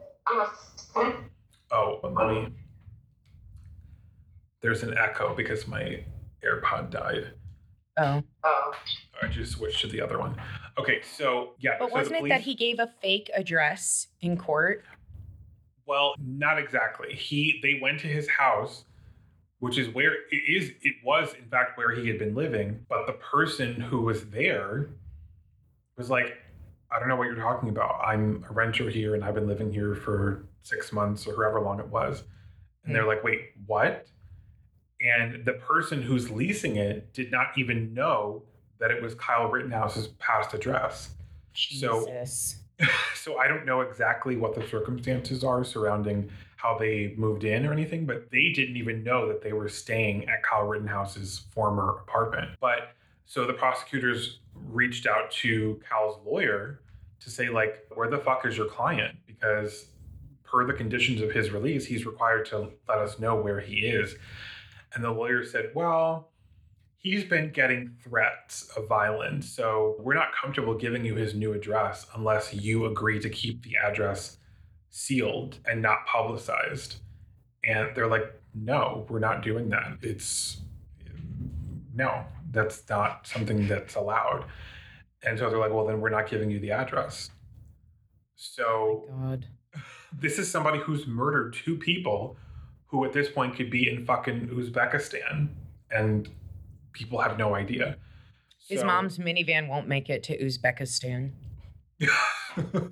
[1.71, 2.49] Oh, let me.
[4.61, 6.03] There's an echo because my
[6.43, 7.33] AirPod died.
[7.99, 8.23] Oh.
[8.43, 8.71] oh.
[9.21, 10.35] I just switched to the other one.
[10.77, 11.71] Okay, so yeah.
[11.77, 14.85] But so wasn't the it that he gave a fake address in court?
[15.85, 17.13] Well, not exactly.
[17.13, 18.85] He they went to his house,
[19.59, 20.71] which is where it is.
[20.81, 24.91] It was in fact where he had been living, but the person who was there
[25.97, 26.37] was like,
[26.91, 27.99] "I don't know what you're talking about.
[28.05, 31.79] I'm a renter here, and I've been living here for six months or however long
[31.79, 32.23] it was."
[32.85, 33.09] And they're hmm.
[33.09, 34.07] like, "Wait, what?"
[35.01, 38.43] And the person who's leasing it did not even know
[38.79, 41.11] that it was Kyle Rittenhouse's past address.
[41.53, 42.57] So Jesus.
[43.15, 47.71] so I don't know exactly what the circumstances are surrounding how they moved in or
[47.71, 52.51] anything, but they didn't even know that they were staying at Kyle Rittenhouse's former apartment.
[52.59, 52.93] But
[53.25, 56.81] so the prosecutors reached out to Kyle's lawyer
[57.21, 59.17] to say, like, where the fuck is your client?
[59.25, 59.87] Because
[60.43, 64.15] per the conditions of his release, he's required to let us know where he is.
[64.93, 66.31] And the lawyer said, well,
[66.97, 69.49] he's been getting threats of violence.
[69.49, 73.77] So we're not comfortable giving you his new address unless you agree to keep the
[73.77, 74.37] address
[74.89, 76.97] sealed and not publicized.
[77.63, 79.97] And they're like, no, we're not doing that.
[80.01, 80.61] It's
[81.93, 84.45] no, that's not something that's allowed.
[85.23, 87.29] And so they're like, well, then we're not giving you the address.
[88.35, 89.45] So oh God.
[90.17, 92.37] this is somebody who's murdered two people
[92.89, 95.49] who at this point could be in fucking Uzbekistan
[95.91, 96.27] and
[96.91, 97.97] people have no idea.
[98.67, 101.31] His So- mom's minivan won't make it to Uzbekistan.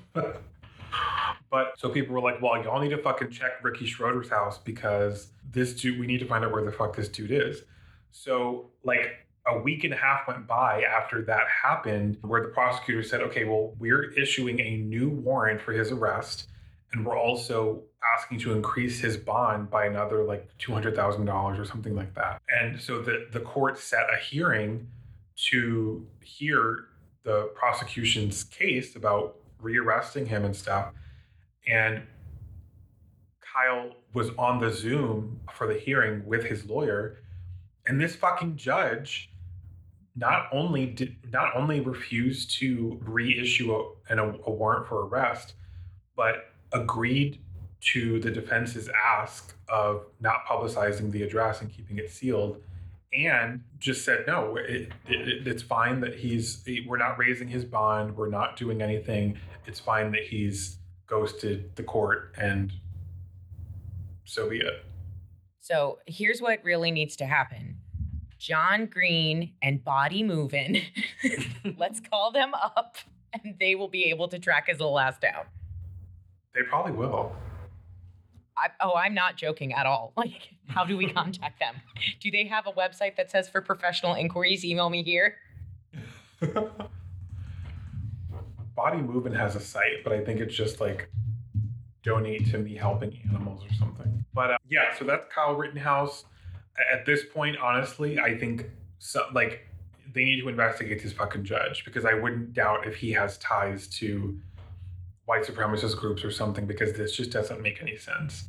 [1.49, 5.31] but so people were like, well, y'all need to fucking check Ricky Schroder's house because
[5.49, 7.63] this dude, we need to find out where the fuck this dude is.
[8.11, 13.01] So, like, a week and a half went by after that happened, where the prosecutor
[13.01, 16.49] said, okay, well, we're issuing a new warrant for his arrest.
[16.91, 17.83] And we're also
[18.15, 22.41] asking to increase his bond by another like $200,000 or something like that.
[22.49, 24.87] And so the, the court set a hearing
[25.49, 26.85] to hear
[27.23, 30.93] the prosecution's case about rearresting him and stuff.
[31.67, 32.03] And
[33.41, 37.17] Kyle was on the Zoom for the hearing with his lawyer.
[37.85, 39.31] And this fucking judge
[40.15, 45.53] not only did not only refused to reissue a, an, a warrant for arrest,
[46.15, 47.39] but agreed
[47.79, 52.61] to the defense's ask of not publicizing the address and keeping it sealed
[53.13, 58.15] and just said no it, it, it's fine that he's we're not raising his bond
[58.17, 62.73] we're not doing anything it's fine that he's ghosted the court and
[64.25, 64.83] so be it
[65.61, 67.77] So here's what really needs to happen.
[68.39, 70.81] John Green and Body Movin',
[71.77, 72.97] let's call them up
[73.33, 75.45] and they will be able to track his little ass down.
[76.53, 77.35] they probably will
[78.57, 80.13] I, oh, I'm not joking at all.
[80.17, 81.75] Like, how do we contact them?
[82.19, 85.35] Do they have a website that says for professional inquiries, email me here?
[88.77, 91.09] body movement has a site but i think it's just like
[92.03, 96.25] donate to me helping animals or something but uh, yeah so that's kyle rittenhouse
[96.93, 99.67] at this point honestly i think so, like
[100.13, 103.87] they need to investigate this fucking judge because i wouldn't doubt if he has ties
[103.87, 104.39] to
[105.27, 108.47] white supremacist groups or something because this just doesn't make any sense.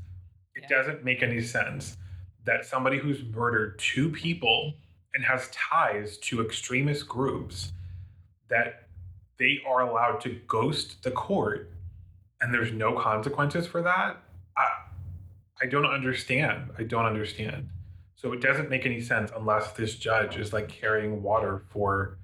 [0.54, 0.78] It Yeah.
[0.78, 1.96] doesn't make any sense
[2.44, 4.74] that somebody who's murdered two people
[5.12, 7.72] and has ties to extremist groups
[8.46, 8.88] that
[9.38, 11.72] they are allowed to ghost the court
[12.40, 14.22] and there's no consequences for that?
[14.56, 14.84] I
[15.60, 16.70] i don't understand.
[16.78, 17.70] I don't understand.
[18.14, 22.18] So it doesn't make any sense unless this judge is like carrying water for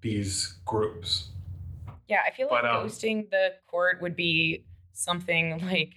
[0.00, 1.30] these groups
[2.08, 5.94] Yeah, I feel like But, um, ghosting the court would be something like,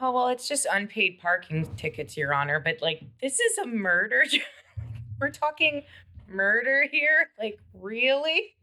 [0.00, 2.60] oh, well, it's just unpaid parking tickets, Your Honor.
[2.60, 4.24] But like, this is a murder.
[5.20, 5.82] We're talking
[6.28, 7.30] murder here?
[7.38, 8.54] Like, really?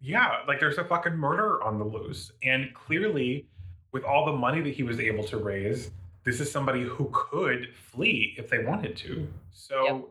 [0.00, 3.46] yeah like there's a fucking murder on the loose and clearly
[3.92, 5.90] with all the money that he was able to raise
[6.24, 10.04] this is somebody who could flee if they wanted to so Yep.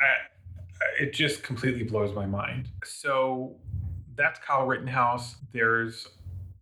[0.00, 3.56] I, it just completely blows my mind so
[4.16, 5.36] that's kyle rittenhouse.
[5.52, 6.08] There's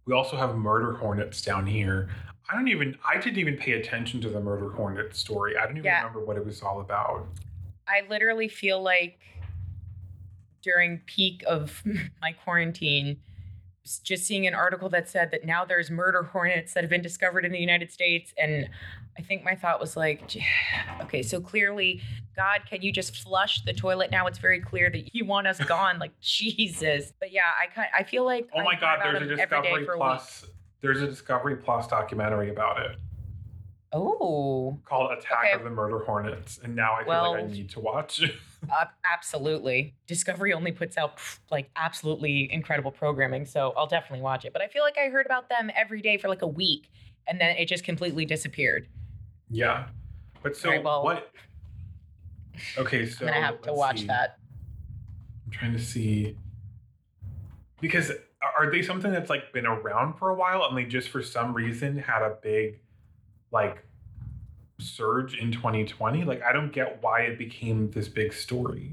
[0.07, 2.09] we also have murder hornets down here.
[2.51, 5.57] I don't even i didn't even pay attention to the murder hornet story.
[5.57, 5.99] I don't even Yeah.
[5.99, 7.27] remember what it was all about.
[7.89, 9.19] I literally feel like
[10.63, 11.83] during peak of
[12.21, 13.19] my quarantine,
[14.03, 17.45] just seeing an article that said that now there's murder hornets that have been discovered
[17.45, 18.33] in the United States.
[18.39, 18.69] And
[19.19, 20.23] I think my thought was like,
[21.03, 22.01] okay, so clearly,
[22.35, 24.27] God, can you just flush the toilet now?
[24.27, 25.99] It's very clear that you want us gone.
[25.99, 27.13] Like Jesus.
[27.21, 29.63] But yeah, I kind I feel like oh my heard god there's a them every
[29.63, 30.47] day discovery a plus
[30.81, 32.99] there's a discovery plus documentary about it
[33.97, 35.53] Oh, called Attack Okay.
[35.53, 38.21] of the Murder Hornets, and now I feel like I need to watch.
[38.71, 39.95] uh, absolutely.
[40.09, 41.21] Discovery only puts out
[41.53, 44.53] like absolutely incredible programming, so I'll definitely watch it.
[44.53, 46.91] But I feel like I heard about them every day for like a week,
[47.29, 48.89] and then it just completely disappeared.
[49.49, 49.87] yeah,
[50.43, 51.31] but so Alright, well, what?
[52.77, 54.07] Okay, so I'm gonna have to watch see.
[54.09, 54.39] that.
[55.47, 56.37] I'm trying to see
[57.81, 58.11] because
[58.59, 61.55] are they something that's like been around for a while, and they just for some
[61.55, 62.81] reason had a big
[63.55, 63.83] like
[64.79, 66.25] surge in 2020?
[66.25, 68.93] Like I don't get why it became this big story.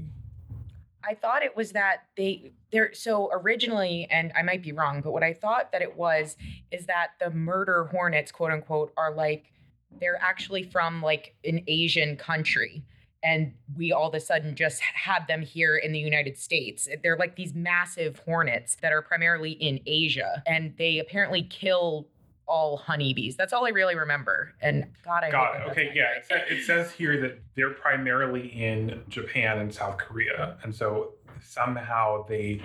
[1.04, 5.12] I thought it was that they they're so originally, and I might be wrong, but
[5.12, 6.36] what I thought that it was
[6.70, 9.52] is that the murder hornets, quote unquote, are like
[10.00, 12.84] they're actually from like an Asian country.
[13.24, 16.88] And we all of a sudden just had them here in the United States.
[17.02, 20.42] They're like these massive hornets that are primarily in Asia.
[20.44, 22.08] And they apparently kill
[22.46, 23.36] all honeybees.
[23.36, 24.54] That's all I really remember.
[24.60, 25.70] And God, I Got it.
[25.70, 26.10] Okay, yeah.
[26.16, 30.58] It, sa- it says here that they're primarily in Japan and South Korea.
[30.62, 32.60] And so somehow they,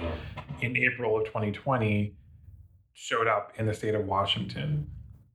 [0.62, 2.14] in April of 2020,
[2.94, 4.90] showed up in the state of Washington.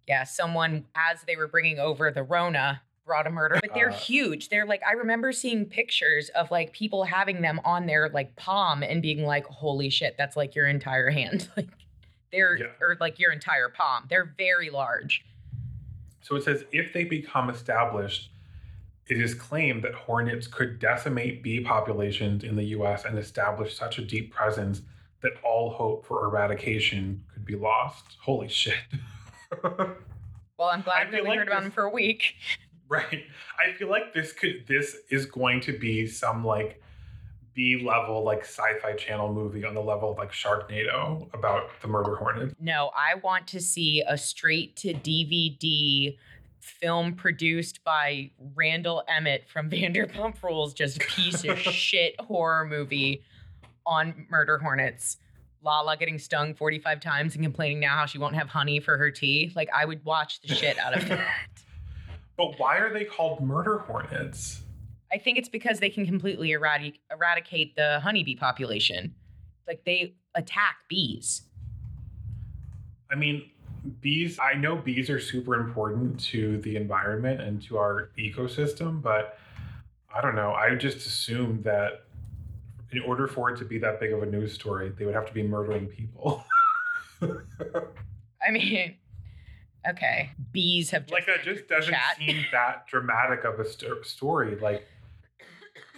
[0.09, 3.59] yeah, someone as they were bringing over the Rona brought a murder.
[3.61, 4.49] But they're Uh, huge.
[4.49, 8.83] They're like I remember seeing pictures of like people having them on their like palm
[8.83, 11.69] and being like, "Holy shit, that's like your entire hand." Like
[12.33, 12.67] they're Yeah.
[12.81, 14.05] or like your entire palm.
[14.09, 15.25] They're very large.
[16.23, 18.31] So it says if they become established,
[19.07, 23.99] it is claimed that hornets could decimate bee populations in the US and establish such
[23.99, 24.83] a deep presence
[25.21, 28.17] that all hope for eradication could be lost.
[28.21, 28.75] Holy shit.
[30.59, 32.35] Well, I'm glad we like heard about them for a week.
[32.89, 33.25] Right.
[33.59, 36.83] I feel like this could this is going to be some like
[37.55, 42.17] B level like sci-fi channel movie on the level of like Sharknado about the murder
[42.17, 42.55] hornet.
[42.61, 46.17] No, I want to see a straight to DVD
[46.61, 53.23] film produced by Randall Emmett from Vanderpump Rules, just piece of shit horror movie
[53.85, 55.19] on murder hornets.
[55.65, 59.11] Lala getting stung 45 times and complaining now how she won't have honey for her
[59.11, 59.53] tea.
[59.55, 61.29] Like, I would watch the shit out of that.
[62.37, 64.63] But why are they called murder hornets?
[65.13, 69.15] I think it's because they can completely eradi- eradicate the honeybee population.
[69.67, 71.43] Like they attack bees.
[73.11, 73.51] I mean,
[74.01, 79.39] bees, I know bees are super important to the environment and to our ecosystem, but
[80.15, 80.53] I don't know.
[80.53, 82.05] I just assumed that
[82.91, 85.27] in order for it to be that big of a news story, they would have
[85.27, 86.45] to be murdering people.
[87.23, 88.97] I mean,
[89.89, 92.17] okay, bees have just like that just doesn't chat.
[92.19, 94.59] seem that dramatic of a sto- story.
[94.59, 94.87] Like,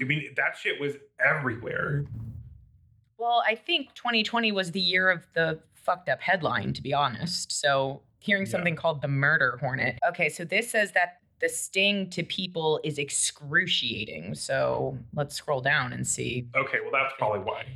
[0.00, 2.04] I mean, that shit was everywhere.
[3.18, 7.52] Well, I think 2020 was the year of the fucked up headline, to be honest.
[7.52, 8.50] So hearing Yeah.
[8.52, 9.98] something called the murder hornet.
[10.08, 14.34] Okay, so this says that the sting to people is excruciating.
[14.34, 16.48] So let's scroll down and see.
[16.56, 17.66] Okay, well, that's probably why.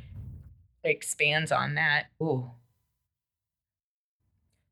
[0.83, 2.07] It expands on that.
[2.21, 2.49] Ooh.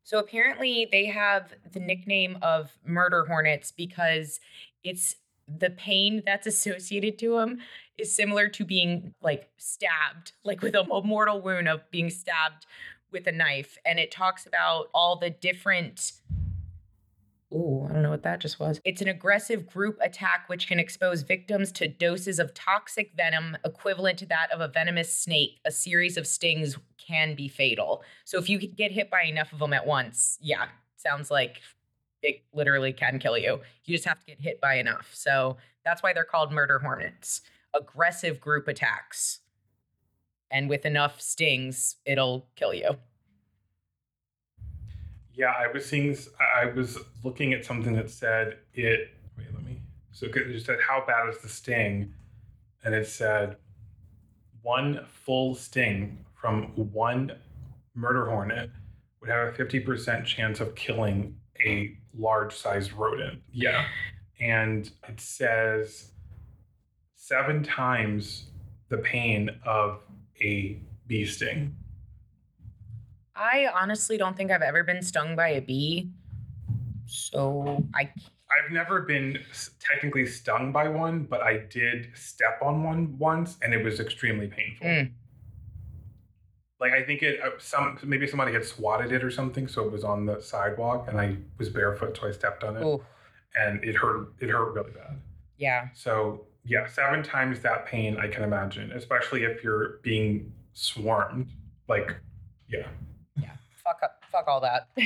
[0.03, 4.39] So apparently they have the nickname of murder hornets because
[4.83, 5.17] it's
[5.47, 7.59] the pain that's associated to them
[7.97, 12.65] is similar to being like stabbed, like with a mortal wound of being stabbed
[13.11, 13.77] with a knife.
[13.85, 16.13] And it talks about all the different.
[17.53, 18.81] Ooh, I don't know what that just was.
[18.83, 24.19] It's an aggressive group attack which can expose victims to doses of toxic venom equivalent
[24.19, 25.61] to that of a venomous snake.
[25.63, 28.03] A series of stings can be fatal.
[28.25, 30.65] So if you get hit by enough of them at once, yeah,
[30.97, 31.61] sounds like
[32.21, 33.61] it literally can kill you.
[33.85, 35.09] You just have to get hit by enough.
[35.13, 37.41] So that's why they're called murder hornets.
[37.73, 39.39] Aggressive group attacks.
[40.49, 42.97] And with enough stings, it'll kill you.
[45.33, 46.17] Yeah, I was seeing.
[46.39, 49.09] I was looking at something that said it.
[49.37, 49.81] Wait, let me.
[50.11, 52.11] So it just said how bad is the sting,
[52.83, 53.57] and it said
[54.63, 57.33] one full sting from one
[57.93, 58.71] murder hornet
[59.21, 63.41] would have a fifty percent chance of killing a large-sized rodent.
[63.51, 63.85] Yeah,
[64.39, 66.11] and it says
[67.15, 68.45] seven times
[68.89, 69.99] the pain of
[70.41, 71.75] a bee sting.
[73.35, 76.09] I honestly don't think I've ever been stung by a bee.
[77.05, 78.11] So I
[78.49, 79.39] I've never been
[79.79, 84.47] technically stung by one, but I did step on one once, and it was extremely
[84.47, 84.87] painful.
[84.87, 85.11] Mm.
[86.79, 89.91] Like I think it uh, some maybe somebody had swatted it or something, so it
[89.91, 93.01] was on the sidewalk, and I was barefoot, so I stepped on it,
[93.55, 94.33] and it hurt.
[94.39, 95.19] It hurt really bad.
[95.57, 95.87] yeah.
[95.95, 101.49] So yeah, seven times that pain I can imagine, especially if you're being swarmed.
[101.87, 102.15] Like,
[102.69, 102.87] yeah.
[103.41, 103.51] Yeah.
[103.83, 104.89] Fuck up fuck all that.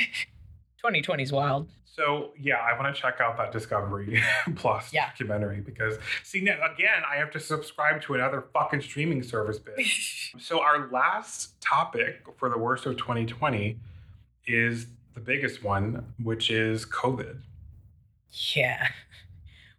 [0.84, 1.70] 2020's wild.
[1.94, 4.22] So yeah, I want to check out that Discovery
[4.56, 5.08] Plus Yeah.
[5.08, 9.76] documentary because see now again, I have to subscribe to another fucking streaming service bit.
[10.40, 13.78] so our last topic for the worst of 2020
[14.48, 17.38] is the biggest one, which is COVID.
[18.56, 18.88] Yeah.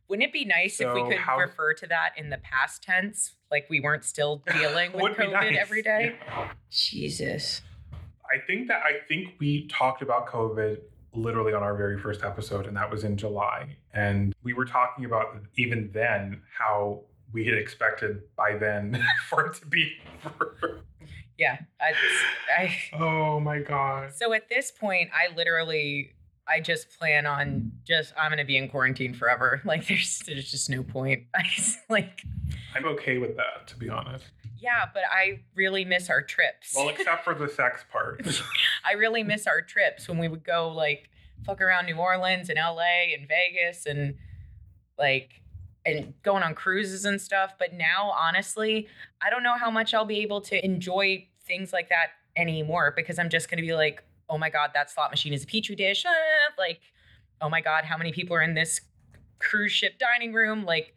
[0.09, 3.33] Wouldn't it be nice if we could how- refer to that in the past tense?
[3.51, 5.57] Like we weren't still dealing with COVID nice.
[5.59, 6.17] every day?
[6.27, 6.51] Yeah.
[6.71, 7.63] Jesus.
[8.31, 10.79] I think that I think we talked about COVID
[11.15, 13.77] literally on our very first episode, and that was in July.
[13.93, 17.03] And we were talking about even then how
[17.33, 19.93] we had expected by then for it to be.
[21.39, 21.59] Yeah.
[21.81, 21.95] I,
[22.57, 24.13] I oh my god!
[24.15, 26.13] So at this point, I literally,
[26.47, 29.61] I just plan on just I'm gonna be in quarantine forever.
[29.65, 31.25] Like there's there's just no point.
[31.35, 32.23] I just, like
[32.77, 34.27] I'm okay with that, to be honest.
[34.63, 36.73] Yeah, but I really miss our trips.
[36.75, 38.25] Well, except for the sex part.
[38.85, 41.11] I really miss our trips when we would go like
[41.45, 44.15] fuck around New Orleans and LA and Vegas and
[44.99, 45.41] like
[45.85, 47.55] and going on cruises and stuff.
[47.59, 48.87] But now, honestly,
[49.21, 53.19] I don't know how much I'll be able to enjoy things like that anymore because
[53.19, 56.05] I'm just gonna be like, oh my god, that slot machine is a petri dish.
[56.07, 56.13] Ah,
[56.59, 56.81] Like,
[57.41, 58.81] oh my god, how many people are in this
[59.41, 60.65] cruise ship dining room?
[60.65, 60.95] Like,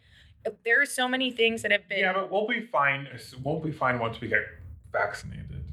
[0.63, 3.07] there are so many things that have been yeah, but we'll be fine.
[3.43, 4.45] We'll be fine once we get
[4.91, 5.63] vaccinated.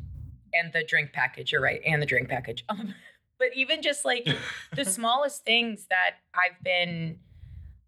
[0.54, 1.52] and the drink package.
[1.52, 2.64] You're right, and the drink package.
[2.72, 2.94] Um,
[3.38, 4.28] but even just like
[4.76, 7.18] the smallest things that I've been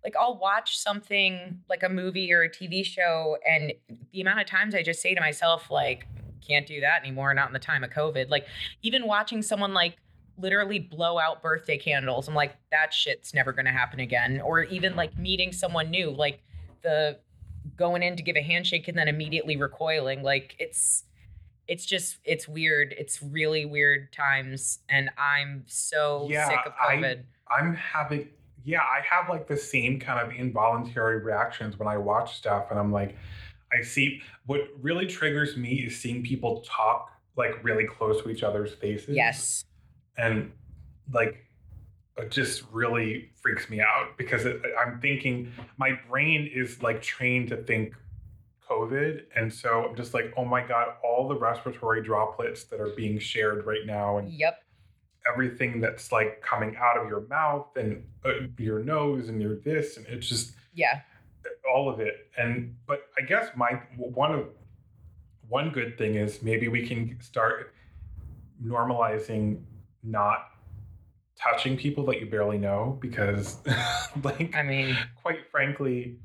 [0.02, 3.72] like, I'll watch something like a movie or a TV show, and
[4.12, 6.06] the amount of times I just say to myself, like,
[6.46, 7.32] can't do that anymore.
[7.32, 8.28] Not in the time of COVID.
[8.28, 8.46] Like,
[8.82, 9.96] even watching someone like
[10.36, 14.40] literally blow out birthday candles, I'm like, that shit's never gonna happen again.
[14.42, 16.42] Or even like meeting someone new, like
[16.84, 17.18] the
[17.76, 20.22] going in to give a handshake and then immediately recoiling.
[20.22, 21.02] Like, it's
[21.66, 22.94] it's just it's weird.
[22.96, 27.22] It's really weird times, and I'm so Yeah, sick of I- COVID.
[27.50, 28.28] I'm having,
[28.64, 32.78] yeah, I have like the same kind of involuntary reactions when I watch stuff, and
[32.78, 33.16] I'm like,
[33.72, 38.42] I see what really triggers me is seeing people talk like really close to each
[38.44, 39.16] other's faces.
[39.16, 39.64] yes.
[40.16, 40.52] and
[41.12, 41.43] like
[42.16, 47.48] it just really freaks me out because it, I'm thinking my brain is like trained
[47.48, 47.94] to think
[48.68, 49.22] COVID.
[49.36, 53.18] And so I'm just like, oh my God, all the respiratory droplets that are being
[53.18, 54.62] shared right now and Yep.
[55.30, 59.96] everything that's like coming out of your mouth and uh, your nose and your this.
[59.96, 61.00] And it's just Yeah.
[61.68, 62.30] all of it.
[62.38, 64.48] And, but I guess my one of,
[65.48, 67.74] one good thing is maybe we can start
[68.64, 69.62] normalizing
[70.02, 70.46] not
[71.44, 73.58] touching people that you barely know because
[74.22, 76.16] like I mean, quite frankly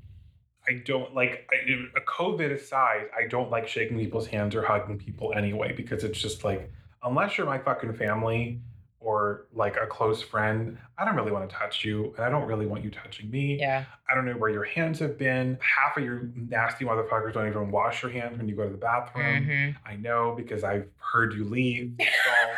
[0.67, 4.97] i don't like I, a covid aside i don't like shaking people's hands or hugging
[4.97, 8.59] people anyway because it's just like unless you're my fucking family
[8.99, 12.45] or like a close friend i don't really want to touch you and i don't
[12.45, 13.85] really want you touching me yeah.
[14.11, 17.71] i don't know where your hands have been half of your nasty motherfuckers don't even
[17.71, 19.75] wash your hands when you go to the bathroom Mhm.
[19.85, 22.51] i know because i've heard you leave stall.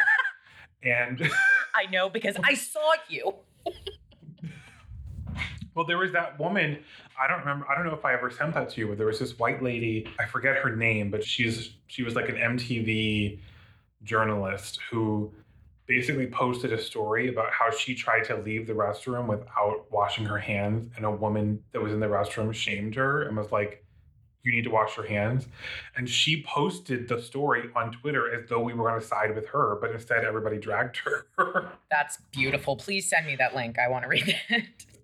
[0.84, 1.30] and
[1.74, 3.36] I know because I saw you.
[5.74, 6.80] Well, there was that woman.
[7.20, 7.66] I don't remember.
[7.70, 9.64] I don't know if I ever sent that to you, but there was this white
[9.64, 10.08] lady.
[10.20, 13.40] I forget her name, but she's she was like an MTV
[14.04, 15.32] journalist who
[15.86, 20.38] basically posted a story about how she tried to leave the restroom without washing her
[20.38, 23.84] hands, and a woman that was in the restroom shamed her and was like,
[24.44, 25.48] "You need to wash your hands."
[25.96, 29.48] And she posted the story on Twitter as though we were going to side with
[29.50, 31.72] her, but instead everybody dragged her.
[31.92, 32.76] That's beautiful.
[32.76, 33.78] Please send me that link.
[33.80, 34.64] I want to read it.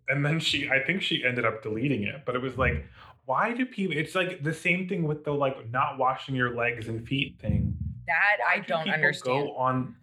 [0.09, 2.85] and then she i think she ended up deleting it but it was like
[3.25, 6.87] why do people it's like the same thing with the like not washing your legs
[6.87, 7.75] and feet thing
[8.07, 9.47] That Why I do don't people understand.
[9.47, 9.95] go on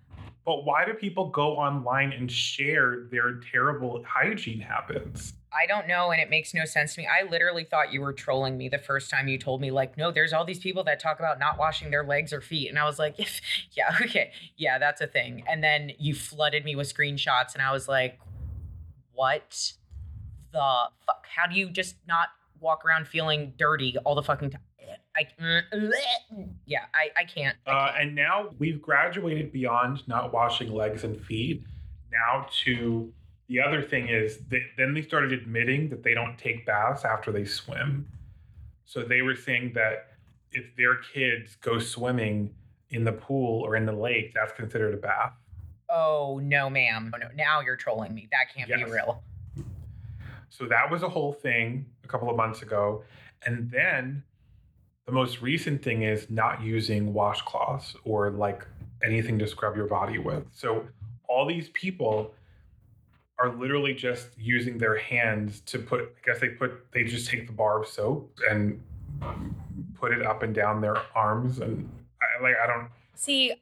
[0.44, 6.10] but why do people go online and share their terrible hygiene habits I don't know,
[6.10, 7.06] and it makes no sense to me.
[7.06, 10.10] I literally thought you were trolling me the first time you told me, like, no,
[10.10, 12.68] there's all these people that talk about not washing their legs or feet.
[12.68, 13.16] And I was like,
[13.76, 15.44] yeah, okay, yeah, that's a thing.
[15.48, 18.18] And then you flooded me with screenshots, and I was like,
[19.12, 19.72] what
[20.52, 21.24] the fuck?
[21.36, 24.60] How do you just not walk around feeling dirty all the fucking time?
[25.16, 25.28] I,
[26.66, 27.56] yeah, I, I can't.
[27.66, 28.02] I uh, can't.
[28.02, 31.64] and now we've graduated beyond not washing legs and feet
[32.12, 33.12] now to
[33.48, 37.30] the other thing is that then they started admitting that they don't take baths after
[37.30, 38.08] they swim
[38.84, 40.08] so they were saying that
[40.52, 42.50] if their kids go swimming
[42.90, 45.32] in the pool or in the lake that's considered a bath
[45.94, 47.12] oh, no, ma'am.
[47.14, 48.28] Oh, no, now you're trolling me.
[48.32, 49.22] That can't be real.
[50.48, 53.04] so that was a whole thing a couple of months ago
[53.46, 54.22] and then
[55.06, 58.66] the most recent thing is not using washcloths or like
[59.02, 60.86] anything to scrub your body with so
[61.28, 62.32] all these people
[63.38, 67.46] are literally just using their hands to put i guess they put they just take
[67.46, 68.80] the bar of soap and
[69.94, 71.88] put it up and down their arms and
[72.20, 73.54] I, like i don't See,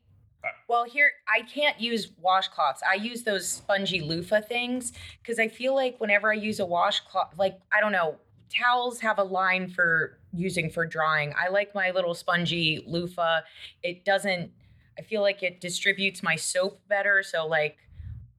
[0.68, 2.80] well, here I can't use washcloths.
[2.88, 7.34] I use those spongy loofah things because I feel like whenever I use a washcloth,
[7.38, 8.16] like I don't know,
[8.52, 11.34] towels have a line for using for drying.
[11.38, 13.40] I like my little spongy loofah.
[13.82, 14.50] It doesn't.
[14.98, 17.22] I feel like it distributes my soap better.
[17.22, 17.78] So like,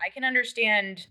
[0.02, 1.08] I can understand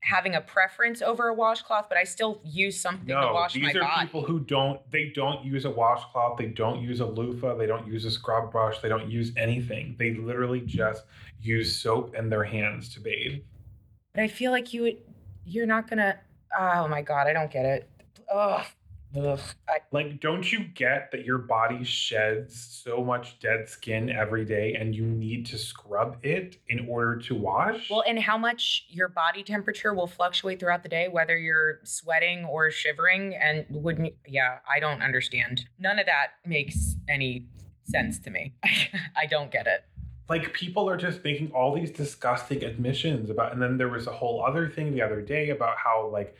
[0.00, 3.62] having a preference over a washcloth, but I still use something to no wash these
[3.62, 4.06] my are body.
[4.06, 7.86] people who don't they don't use a washcloth they don't use a loofah they don't
[7.86, 11.04] use a scrub brush they don't use anything they literally just
[11.40, 13.40] use soap and their hands to bathe
[14.12, 14.98] But I feel like you would,
[15.44, 16.18] you're not gonna.
[16.58, 17.88] Oh my god, I don't get it.
[18.32, 18.64] Ugh.
[19.14, 19.40] Ugh.
[19.68, 24.74] I, Like, don't you get that your body sheds so much dead skin every day
[24.74, 27.90] and you need to scrub it in order to wash?
[27.90, 32.46] well, and how much your body temperature will fluctuate throughout the day, whether you're sweating
[32.46, 34.14] or shivering, and wouldn't.
[34.26, 35.66] Yeah, I don't understand.
[35.78, 37.48] None of that makes any
[37.84, 38.54] sense to me.
[39.16, 39.84] I don't get it.
[40.32, 44.12] Like, people are just making all these disgusting admissions about, and then there was a
[44.12, 46.34] whole other thing the other day about how, like,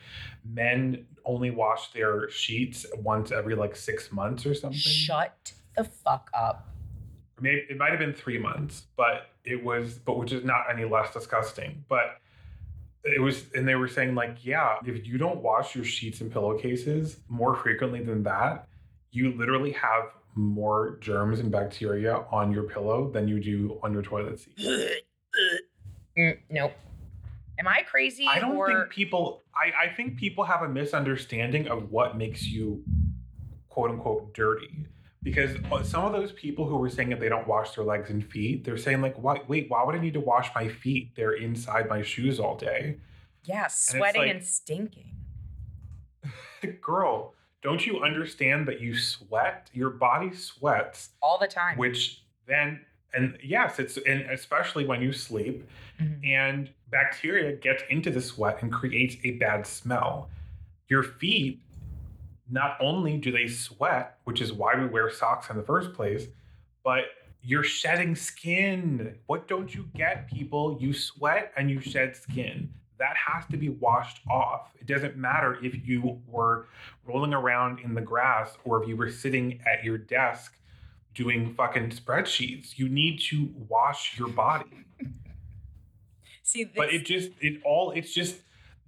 [0.44, 4.78] men only wash their sheets once every like six months or something.
[4.78, 6.68] Shut the fuck up.
[7.40, 10.84] maybe it might have been three months, but it was, but which is not any
[10.84, 11.84] less disgusting.
[11.88, 12.18] But
[13.04, 16.32] it was, and they were saying like, yeah, if you don't wash your sheets and
[16.32, 18.68] pillowcases more frequently than that,
[19.10, 20.04] you literally have
[20.34, 24.58] more germs and bacteria on your pillow than you do on your toilet seat.
[26.18, 26.72] Mm, nope.
[27.58, 28.26] Am I crazy?
[28.26, 29.42] I don't or think people.
[29.54, 32.82] I, I think people have a misunderstanding of what makes you
[33.68, 34.86] quote unquote dirty.
[35.22, 38.10] Because uh, some of those people who were saying that they don't wash their legs
[38.10, 39.40] and feet, they're saying like, "Why?
[39.46, 41.12] Wait, why would I need to wash my feet?
[41.14, 42.96] They're inside my shoes all day."
[43.44, 45.16] yeah, sweating like- and stinking.
[46.80, 49.70] Girl, don't you understand that you sweat?
[49.72, 51.78] Your body sweats, all the time.
[51.78, 52.84] which then
[53.14, 55.68] And yes, it's and especially when you sleep,
[56.00, 56.26] Mhm.
[56.26, 60.30] and bacteria gets into the sweat and creates a bad smell.
[60.88, 61.60] Your feet,
[62.50, 66.28] not only do they sweat, which is why we wear socks in the first place,
[66.82, 67.04] but
[67.42, 69.18] you're shedding skin.
[69.26, 70.78] What don't you get, people?
[70.80, 72.72] You sweat and you shed skin.
[73.02, 74.70] That has to be washed off.
[74.80, 76.68] It doesn't matter if you were
[77.04, 80.56] rolling around in the grass or if you were sitting at your desk
[81.12, 82.78] doing fucking spreadsheets.
[82.78, 84.84] You need to wash your body.
[86.44, 88.36] See, this, But it just it all it's just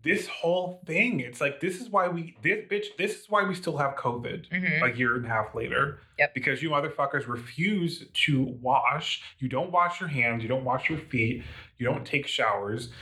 [0.05, 1.19] this whole thing.
[1.19, 4.49] It's like this is why we this bitch this is why we still have COVID
[4.51, 4.93] Mhm.
[4.93, 5.99] a year and a half later.
[6.21, 6.35] Yep.
[6.35, 9.23] Because you motherfuckers refuse to wash.
[9.41, 10.45] You don't wash your hands.
[10.45, 11.43] You don't wash your feet.
[11.79, 12.93] You don't take showers.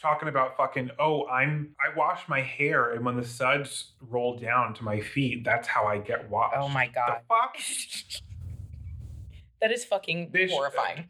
[0.00, 4.74] Talking about fucking oh I'm I wash my hair and when the suds roll down
[4.74, 6.56] to my feet that's how I get washed.
[6.58, 7.56] oh my god The fuck?
[9.60, 11.06] that is fucking Bitch, horrifying.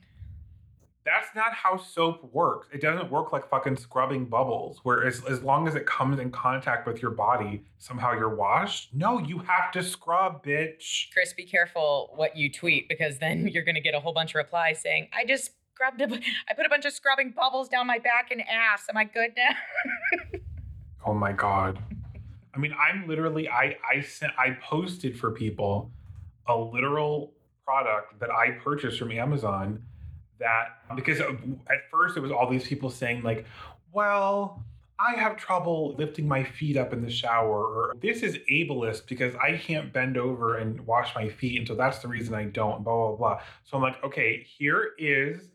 [1.05, 2.68] That's not how soap works.
[2.72, 6.30] It doesn't work like fucking scrubbing bubbles, where as, as long as it comes in
[6.30, 8.95] contact with your body, somehow you're washed.
[8.95, 11.12] No, you have to scrub, bitch.
[11.12, 14.30] Chris, be careful what you tweet because then you're going to get a whole bunch
[14.30, 17.68] of replies saying, "I just scrubbed a, bu- I put a bunch of scrubbing bubbles
[17.68, 18.87] down my back and ass.
[18.89, 20.39] Am I good now?"
[21.07, 21.79] Oh my god.
[22.55, 25.91] I mean, I'm literally I I sent I posted for people
[26.47, 29.83] a literal product that I purchased from Amazon
[30.39, 33.45] that because at first it was all these people saying like,
[33.93, 34.64] "Well,
[34.99, 39.35] I have trouble lifting my feet up in the shower or this is ableist because
[39.35, 42.83] I can't bend over and wash my feet and so that's the reason I don't
[42.83, 45.51] blah blah blah." So I'm like, "Okay, here is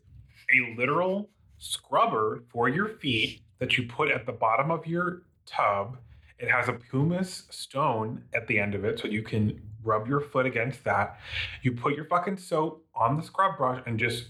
[0.52, 1.28] a literal
[1.58, 5.98] scrubber for your feet that you put at the bottom of your tub.
[6.38, 10.20] It has a pumice stone at the end of it, so you can rub your
[10.20, 11.18] foot against that.
[11.62, 14.26] You put your fucking soap on the scrub brush and just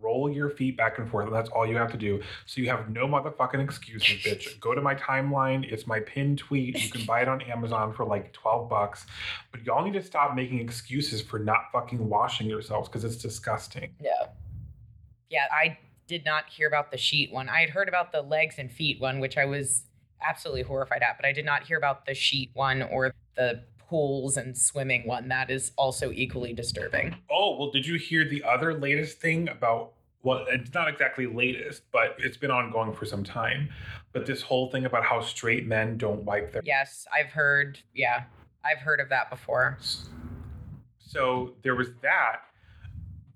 [0.00, 1.26] roll your feet back and forth.
[1.26, 2.20] And that's all you have to do.
[2.46, 4.58] So you have no motherfucking excuses, bitch.
[4.60, 5.70] Go to my timeline.
[5.70, 6.82] It's my pinned tweet.
[6.82, 9.06] You can buy it on Amazon for like 12 bucks.
[9.52, 13.94] But y'all need to stop making excuses for not fucking washing yourselves because it's disgusting.
[14.00, 14.10] Yeah.
[15.34, 15.76] Yeah, I
[16.06, 17.48] did not hear about the sheet one.
[17.48, 19.82] I had heard about the legs and feet one, which I was
[20.22, 24.36] absolutely horrified at, but I did not hear about the sheet one or the pools
[24.36, 25.26] and swimming one.
[25.28, 27.16] That is also equally disturbing.
[27.28, 29.94] Oh, well, did you hear the other latest thing about?
[30.22, 33.70] Well, it's not exactly latest, but it's been ongoing for some time.
[34.12, 36.62] But this whole thing about how straight men don't wipe their.
[36.64, 37.80] Yes, I've heard.
[37.92, 38.22] Yeah,
[38.64, 39.78] I've heard of that before.
[41.00, 42.42] So there was that.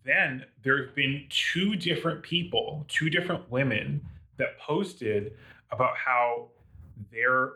[0.09, 4.01] Then there have been two different people, two different women
[4.39, 5.35] that posted
[5.71, 6.49] about how
[7.13, 7.51] their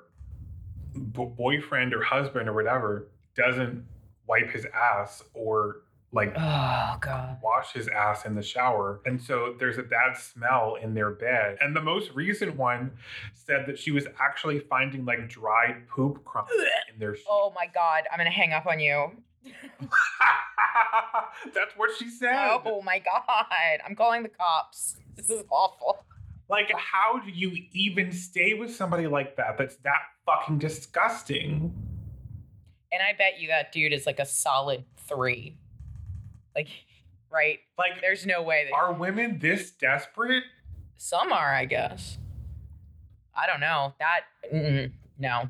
[0.92, 3.82] b- boyfriend or husband or whatever doesn't
[4.26, 7.38] wipe his ass or like Oh god.
[7.42, 9.00] wash his ass in the shower.
[9.06, 11.56] And so there's a bad smell in their bed.
[11.62, 12.90] And the most recent one
[13.32, 16.50] said that she was actually finding like dried poop crumbs
[16.92, 17.26] in their oh, sheets.
[17.30, 19.12] Oh my god, I'm gonna hang up on you.
[21.54, 22.60] That's what she said.
[22.64, 24.96] Oh my god, I'm calling the cops.
[25.16, 26.04] This is awful.
[26.48, 31.72] Like, how do you even stay with somebody like that that's that fucking disgusting?
[32.92, 35.56] And I bet you that dude is like a solid three.
[36.54, 36.68] Like,
[37.30, 37.60] right?
[37.78, 40.44] Like, There's no way that are women this desperate?
[40.98, 42.18] some are, I guess.
[43.34, 43.94] I don't know.
[43.98, 44.20] That
[45.18, 45.48] no,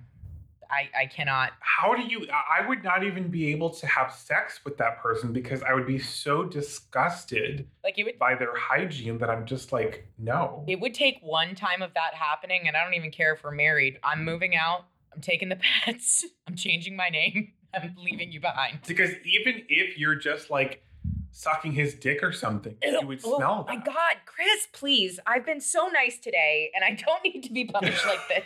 [0.72, 1.52] I I cannot.
[1.60, 2.26] How do you?
[2.30, 5.86] I would not even be able to have sex with that person because I would
[5.86, 10.64] be so disgusted Like it would by their hygiene that I'm just like, no.
[10.66, 13.50] it would take one time of that happening, and I don't even care if we're
[13.50, 13.98] married.
[14.02, 14.86] I'm moving out.
[15.14, 16.24] I'm taking the pets.
[16.48, 17.52] I'm changing my name.
[17.74, 18.80] I'm leaving you behind.
[18.86, 20.82] Because even if you're just like
[21.30, 23.34] sucking his dick or something, you would smell.
[23.34, 23.76] Oh, smell my.
[23.76, 25.20] God, Chris, please.
[25.26, 28.44] I've been so nice today, and I don't need to be punished like this.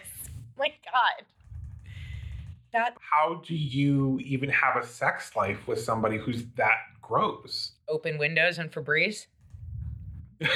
[0.58, 1.26] My God.
[2.76, 7.72] That How do you even have a sex life with somebody who's that gross?
[7.88, 9.26] open windows and Febreze.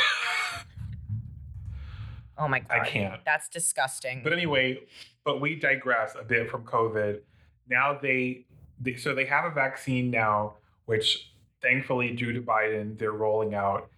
[2.38, 2.70] Oh my God.
[2.70, 3.20] I can't.
[3.26, 4.22] That's disgusting.
[4.24, 4.80] But anyway,
[5.24, 7.20] but we digress a bit from COVID.
[7.68, 8.46] Now they,
[8.80, 10.54] they so they have a vaccine now,
[10.86, 13.90] which thankfully due to Biden, they're rolling out.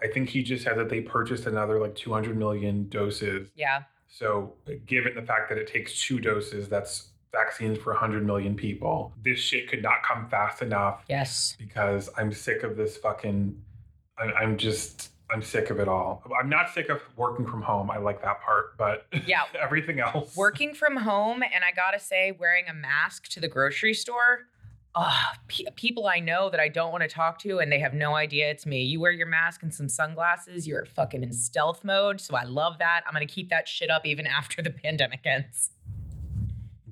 [0.00, 3.48] I think he just said that they purchased another like 200 million doses.
[3.56, 3.82] yeah.
[4.10, 4.54] So,
[4.86, 9.12] given the fact that it takes two doses, that's vaccines for 100 million people.
[9.22, 11.56] This shit could not come fast enough Yes.
[11.58, 13.60] because I'm sick of this fucking.
[14.18, 15.10] I'm just.
[15.30, 16.22] I'm sick of it all.
[16.40, 17.90] I'm not sick of working from home.
[17.90, 19.42] I like that part, but Yeah.
[19.60, 20.34] everything else.
[20.34, 24.46] Working from home, and I gotta say, wearing a mask to the grocery store.
[24.94, 25.12] uh,
[25.46, 28.16] pe- people I know that I don't want to talk to and they have no
[28.16, 28.82] idea it's me.
[28.84, 32.22] You wear your mask and some sunglasses, you're fucking in stealth mode.
[32.22, 33.02] So I love that.
[33.06, 35.70] I'm going to keep that shit up even after the pandemic ends.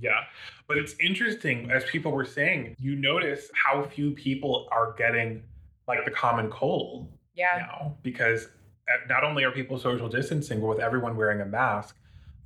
[0.01, 0.21] Yeah.
[0.69, 5.43] But it's interesting, as people were saying, you notice how few people are getting
[5.89, 7.59] like the common cold Yeah.
[7.69, 8.47] now because
[8.89, 11.97] uh, not only are people social distancing, but with everyone wearing a mask,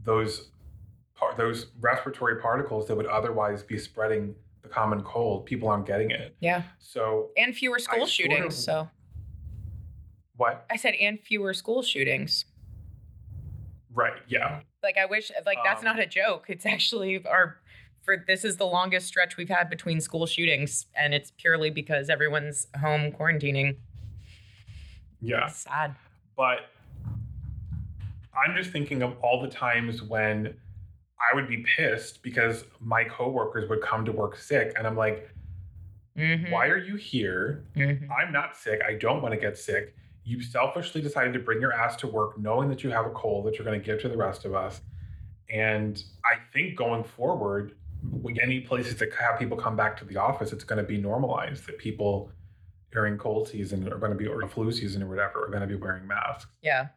[0.05, 0.49] those
[1.37, 6.35] those respiratory particles that would otherwise be spreading the common cold, people aren't getting it.
[6.41, 6.63] Yeah.
[6.79, 8.55] So And fewer school sort shootings.
[8.57, 8.89] of- So
[10.37, 10.65] what?
[10.71, 12.47] I said, and fewer school shootings.
[13.93, 14.21] Right.
[14.29, 14.61] Yeah.
[14.83, 16.47] Like I wish, like that's Um, not a joke.
[16.49, 17.59] It's actually our
[18.03, 22.09] for this is the longest stretch we've had between school shootings, and it's purely because
[22.09, 23.77] everyone's home quarantining.
[25.21, 25.47] Yeah.
[25.49, 25.95] It's sad.
[26.37, 26.71] but
[28.35, 30.55] I'm just thinking of all the times when
[31.21, 35.29] I would be pissed because my coworkers would come to work sick, and I'm like,
[36.17, 36.51] Mhm.
[36.51, 37.65] "Why are you here?
[37.77, 38.09] Mhm.
[38.11, 38.81] I'm not sick.
[38.83, 39.95] I don't want to get sick.
[40.31, 43.47] You selfishly decided to bring your ass to work, knowing that you have a cold
[43.47, 44.81] that you're going to give to the rest of us."
[45.53, 47.75] And I think going forward,
[48.41, 51.67] any places that have people come back to the office, it's going to be normalized
[51.67, 52.31] that people
[52.93, 55.67] during cold season are going to be or flu season or whatever are going to
[55.67, 56.47] be wearing masks.
[56.63, 56.89] Yeah.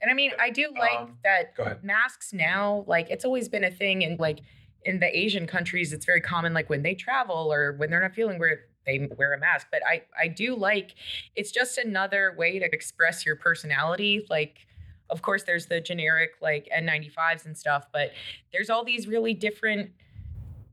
[0.00, 3.70] And I mean, I do like Um, that masks now, like it's always been a
[3.70, 4.04] thing.
[4.04, 4.40] And like
[4.84, 8.14] in the Asian countries, it's very common, like when they travel or when they're not
[8.14, 9.68] feeling weird, they wear a mask.
[9.70, 10.94] But I, I do like
[11.36, 14.26] it's just another way to express your personality.
[14.28, 14.58] Like,
[15.10, 18.12] of course, there's the generic like N95s and stuff, but
[18.52, 19.90] there's all these really different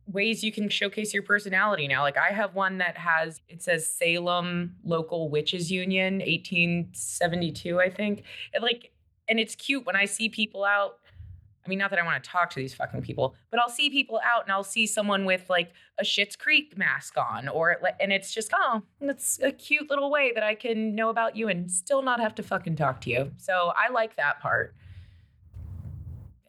[0.08, 2.02] ways you can showcase your personality now.
[2.02, 8.24] Like I have one that has it says Salem Local Witches Union 1872, I think.
[8.60, 8.92] Like
[9.28, 10.98] and it's cute when I see people out
[11.66, 13.90] I mean, not that I want to talk to these fucking people, but I'll see
[13.90, 18.12] people out and I'll see someone with like a Schitt's Creek mask on, or and
[18.12, 21.70] it's just oh, that's a cute little way that I can know about you and
[21.72, 23.32] still not have to fucking talk to you.
[23.38, 24.74] So I like that part.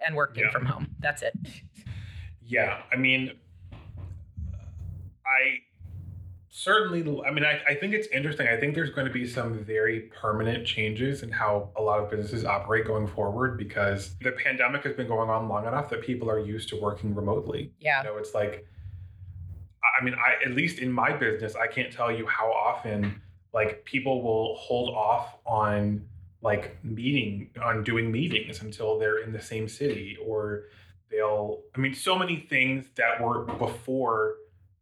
[0.05, 0.51] And working Yeah.
[0.51, 0.89] from home.
[0.99, 1.35] That's it.
[2.45, 3.31] Yeah, I mean,
[5.25, 5.61] I
[6.55, 8.47] certainly, I mean, I, I think it's interesting.
[8.47, 12.11] I think there's going to be some very permanent changes in how a lot of
[12.11, 16.31] businesses operate going forward because the pandemic has been going on long enough that people
[16.31, 17.73] are used to working remotely.
[17.81, 18.03] Yeah.
[18.03, 18.67] You know, it's like,
[19.83, 23.23] I- I mean, I at least in my business, I can't tell you how often
[23.55, 26.05] like people will hold off on
[26.43, 30.65] like meeting on doing meetings until they're in the same city or
[31.11, 34.37] they'll i mean so many things that were before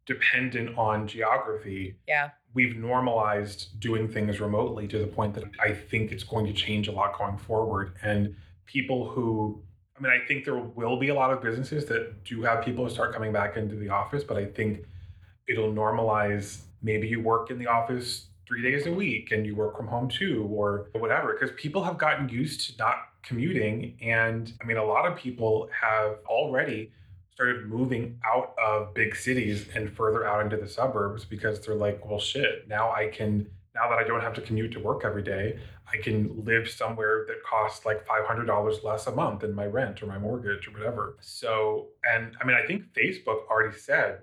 [0.05, 2.31] dependent on geography Yeah.
[2.53, 6.87] we've normalized doing things remotely to the point that i think it's going to change
[6.87, 8.35] a lot going forward and
[8.65, 9.61] people who
[9.97, 12.89] i mean i think there will be a lot of businesses that do have people
[12.89, 14.85] start coming back into the office but i think
[15.47, 19.77] it'll normalize maybe you work in the office three days a week and you work
[19.77, 24.65] from home too or whatever because people have gotten used to not commuting and i
[24.65, 26.91] mean a lot of people have already
[27.33, 32.05] started moving out of big cities and further out into the suburbs because they're like
[32.05, 35.23] well shit now i can now that i don't have to commute to work every
[35.23, 35.59] day
[35.91, 40.07] i can live somewhere that costs like $500 less a month in my rent or
[40.07, 44.19] my mortgage or whatever so and i mean i think facebook already said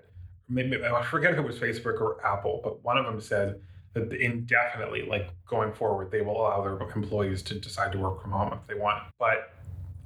[0.47, 3.59] maybe i forget if it was facebook or apple but one of them said
[3.93, 8.31] that indefinitely, like going forward, they will allow their employees to decide to work from
[8.31, 9.03] home if they want.
[9.17, 9.53] But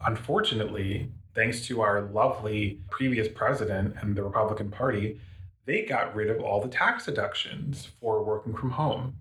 [0.06, 5.20] unfortunately, thanks to our lovely previous president and the Republican Party,
[5.66, 9.16] they got rid of all the tax deductions for working from home.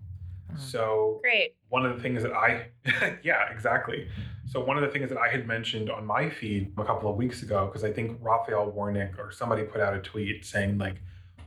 [0.51, 0.57] Hmm.
[0.57, 1.55] So Great.
[1.69, 2.67] one of the things that I,
[3.23, 4.07] yeah, exactly.
[4.45, 7.15] So one of the things that I had mentioned on my feed a couple of
[7.15, 11.01] weeks ago, because I think Raphael Warnock or somebody put out a tweet saying like,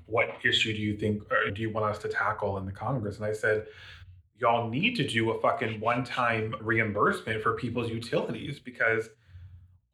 [0.07, 3.17] what issue do you think or do you want us to tackle in the Congress?
[3.17, 3.67] And I said,
[4.39, 9.09] y'all need to do a fucking one-time reimbursement for people's utilities because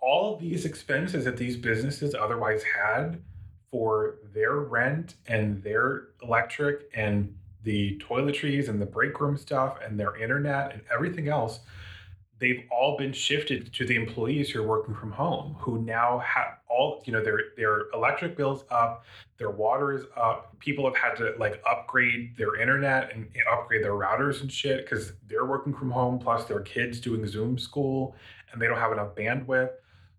[0.03, 3.23] all these expenses that these businesses otherwise had
[3.71, 9.99] for their rent and their electric and the toiletries and the break room stuff and
[9.99, 11.61] their internet and everything else
[12.41, 16.59] they've all been shifted to the employees who are working from home who now have
[16.69, 19.05] all you know their their electric bills up
[19.43, 20.57] their water is up.
[20.61, 25.15] People have had to like upgrade their internet and upgrade their routers and shit because
[25.27, 28.15] they're working from home plus their kids doing zoom school
[28.53, 29.71] and they don't have enough bandwidth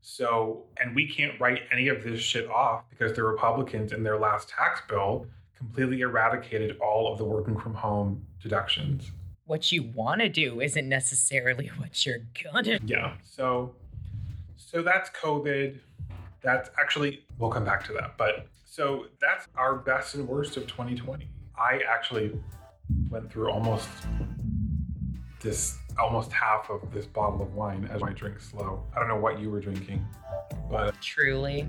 [0.06, 4.20] so and we can't write any of this shit off because the republicans in their
[4.20, 5.26] last tax bill
[5.58, 9.12] completely eradicated all of the working from home deductions
[9.46, 12.80] What you want to do isn't necessarily what you're gonna.
[12.86, 13.74] yeah so
[14.58, 15.80] so that's covid
[16.44, 18.18] that's actually we'll come back to that.
[18.18, 21.28] But so that's our best and worst of 2020.
[21.58, 22.38] I actually
[23.10, 23.88] went through almost
[25.44, 28.82] this almost half of this bottle of wine as I drink slow.
[28.96, 30.04] I don't know what you were drinking,
[30.72, 31.68] but Truly.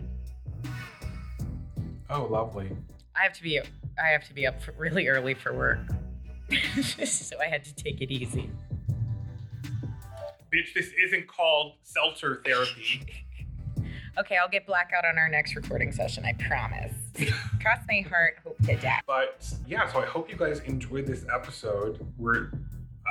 [2.08, 2.70] oh, lovely.
[3.14, 5.80] I have to be I have to be up for really early for work.
[7.04, 8.50] so I had to take it easy.
[10.52, 13.06] Bitch, this isn't called seltzer therapy.
[14.16, 16.92] Okay, I'll get blackout on our next recording session, I promise.
[17.60, 19.02] Cross my heart, hope to death.
[19.08, 22.06] But yeah, so I hope you guys enjoyed this episode.
[22.16, 22.52] We're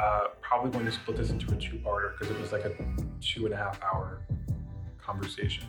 [0.01, 2.71] uh, probably going to split this into a two-parter because it was like a
[3.21, 4.21] two and a half hour
[5.01, 5.65] conversation.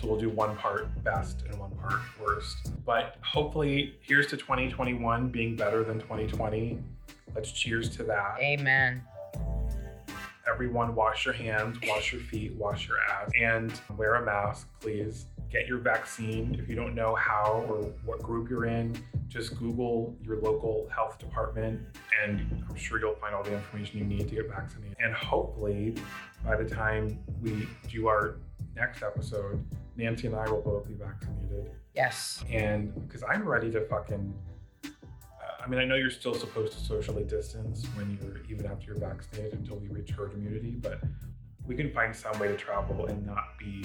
[0.00, 2.72] So we'll do one part best and one part worst.
[2.86, 6.78] But hopefully, here's to 2021 being better than 2020.
[7.34, 8.38] Let's cheers to that.
[8.40, 9.02] Amen.
[10.50, 15.26] Everyone, wash your hands, wash your feet, wash your ass, and wear a mask, please.
[15.50, 16.56] Get your vaccine.
[16.60, 18.96] If you don't know how or what group you're in,
[19.26, 21.80] just Google your local health department,
[22.22, 24.96] and I'm sure you'll find all the information you need to get vaccinated.
[25.00, 25.96] And hopefully,
[26.44, 28.36] by the time we do our
[28.76, 29.64] next episode,
[29.96, 31.72] Nancy and I will both be vaccinated.
[31.94, 32.44] Yes.
[32.48, 34.32] And because I'm ready to fucking.
[34.84, 34.88] Uh,
[35.64, 39.00] I mean, I know you're still supposed to socially distance when you're even after you're
[39.00, 41.00] vaccinated until we reach herd immunity, but
[41.70, 43.84] we can find some way to travel and not be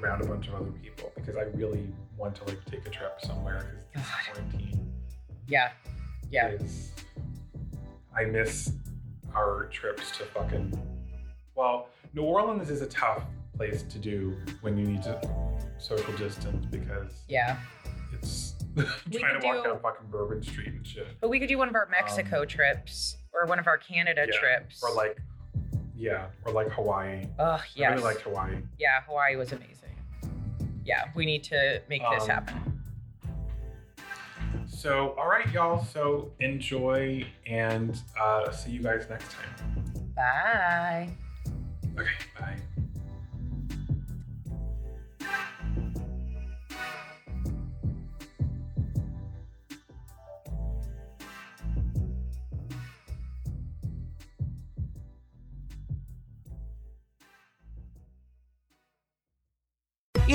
[0.00, 3.18] around a bunch of other people because I really want to like take a trip
[3.24, 4.92] somewhere because this quarantine
[5.48, 5.72] Yeah.
[6.30, 6.50] Yeah.
[6.50, 6.92] is.
[8.16, 8.70] I miss
[9.34, 10.80] our trips to fucking.
[11.56, 13.24] Well, New Orleans is a tough
[13.56, 15.20] place to do when you need to
[15.78, 17.56] social distance because Yeah.
[18.12, 18.54] it's
[19.10, 21.08] trying to walk down fucking Bourbon Street and shit.
[21.20, 24.28] But we could do one of our Mexico trips or one of our Canada Um,
[24.32, 24.38] Yeah.
[24.38, 24.80] trips.
[24.84, 25.18] Or like,
[25.96, 27.26] yeah, or like Hawaii.
[27.38, 27.90] oh, I yes.
[27.92, 28.56] really liked Hawaii.
[28.78, 29.70] yeah, Hawaii was amazing.
[30.84, 32.82] Yeah, we need to make this Um, happen.
[34.66, 35.82] So, all right, y'all.
[35.84, 39.94] So enjoy and uh, see you guys next time.
[40.14, 41.08] Bye.
[41.98, 42.56] Okay, bye.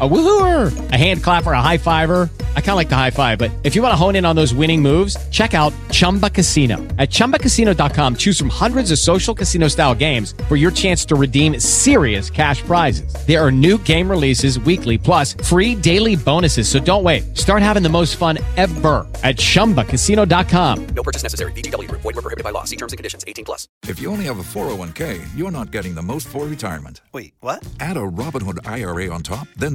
[0.00, 2.30] A woohooer, a hand clapper, a high fiver.
[2.54, 4.36] I kind of like the high five, but if you want to hone in on
[4.36, 6.76] those winning moves, check out Chumba Casino.
[6.98, 11.58] At ChumbaCasino.com, choose from hundreds of social casino style games for your chance to redeem
[11.58, 13.12] serious cash prizes.
[13.26, 16.68] There are new game releases weekly, plus free daily bonuses.
[16.68, 17.36] So don't wait.
[17.36, 20.86] Start having the most fun ever at ChumbaCasino.com.
[20.94, 21.50] No purchase necessary.
[21.52, 22.02] VGW Group.
[22.02, 22.62] Void were prohibited by law.
[22.62, 23.24] See terms and conditions.
[23.26, 23.66] 18 plus.
[23.88, 27.00] If you only have a 401k, you're not getting the most for retirement.
[27.12, 27.66] Wait, what?
[27.80, 29.74] Add a Robinhood IRA on top, then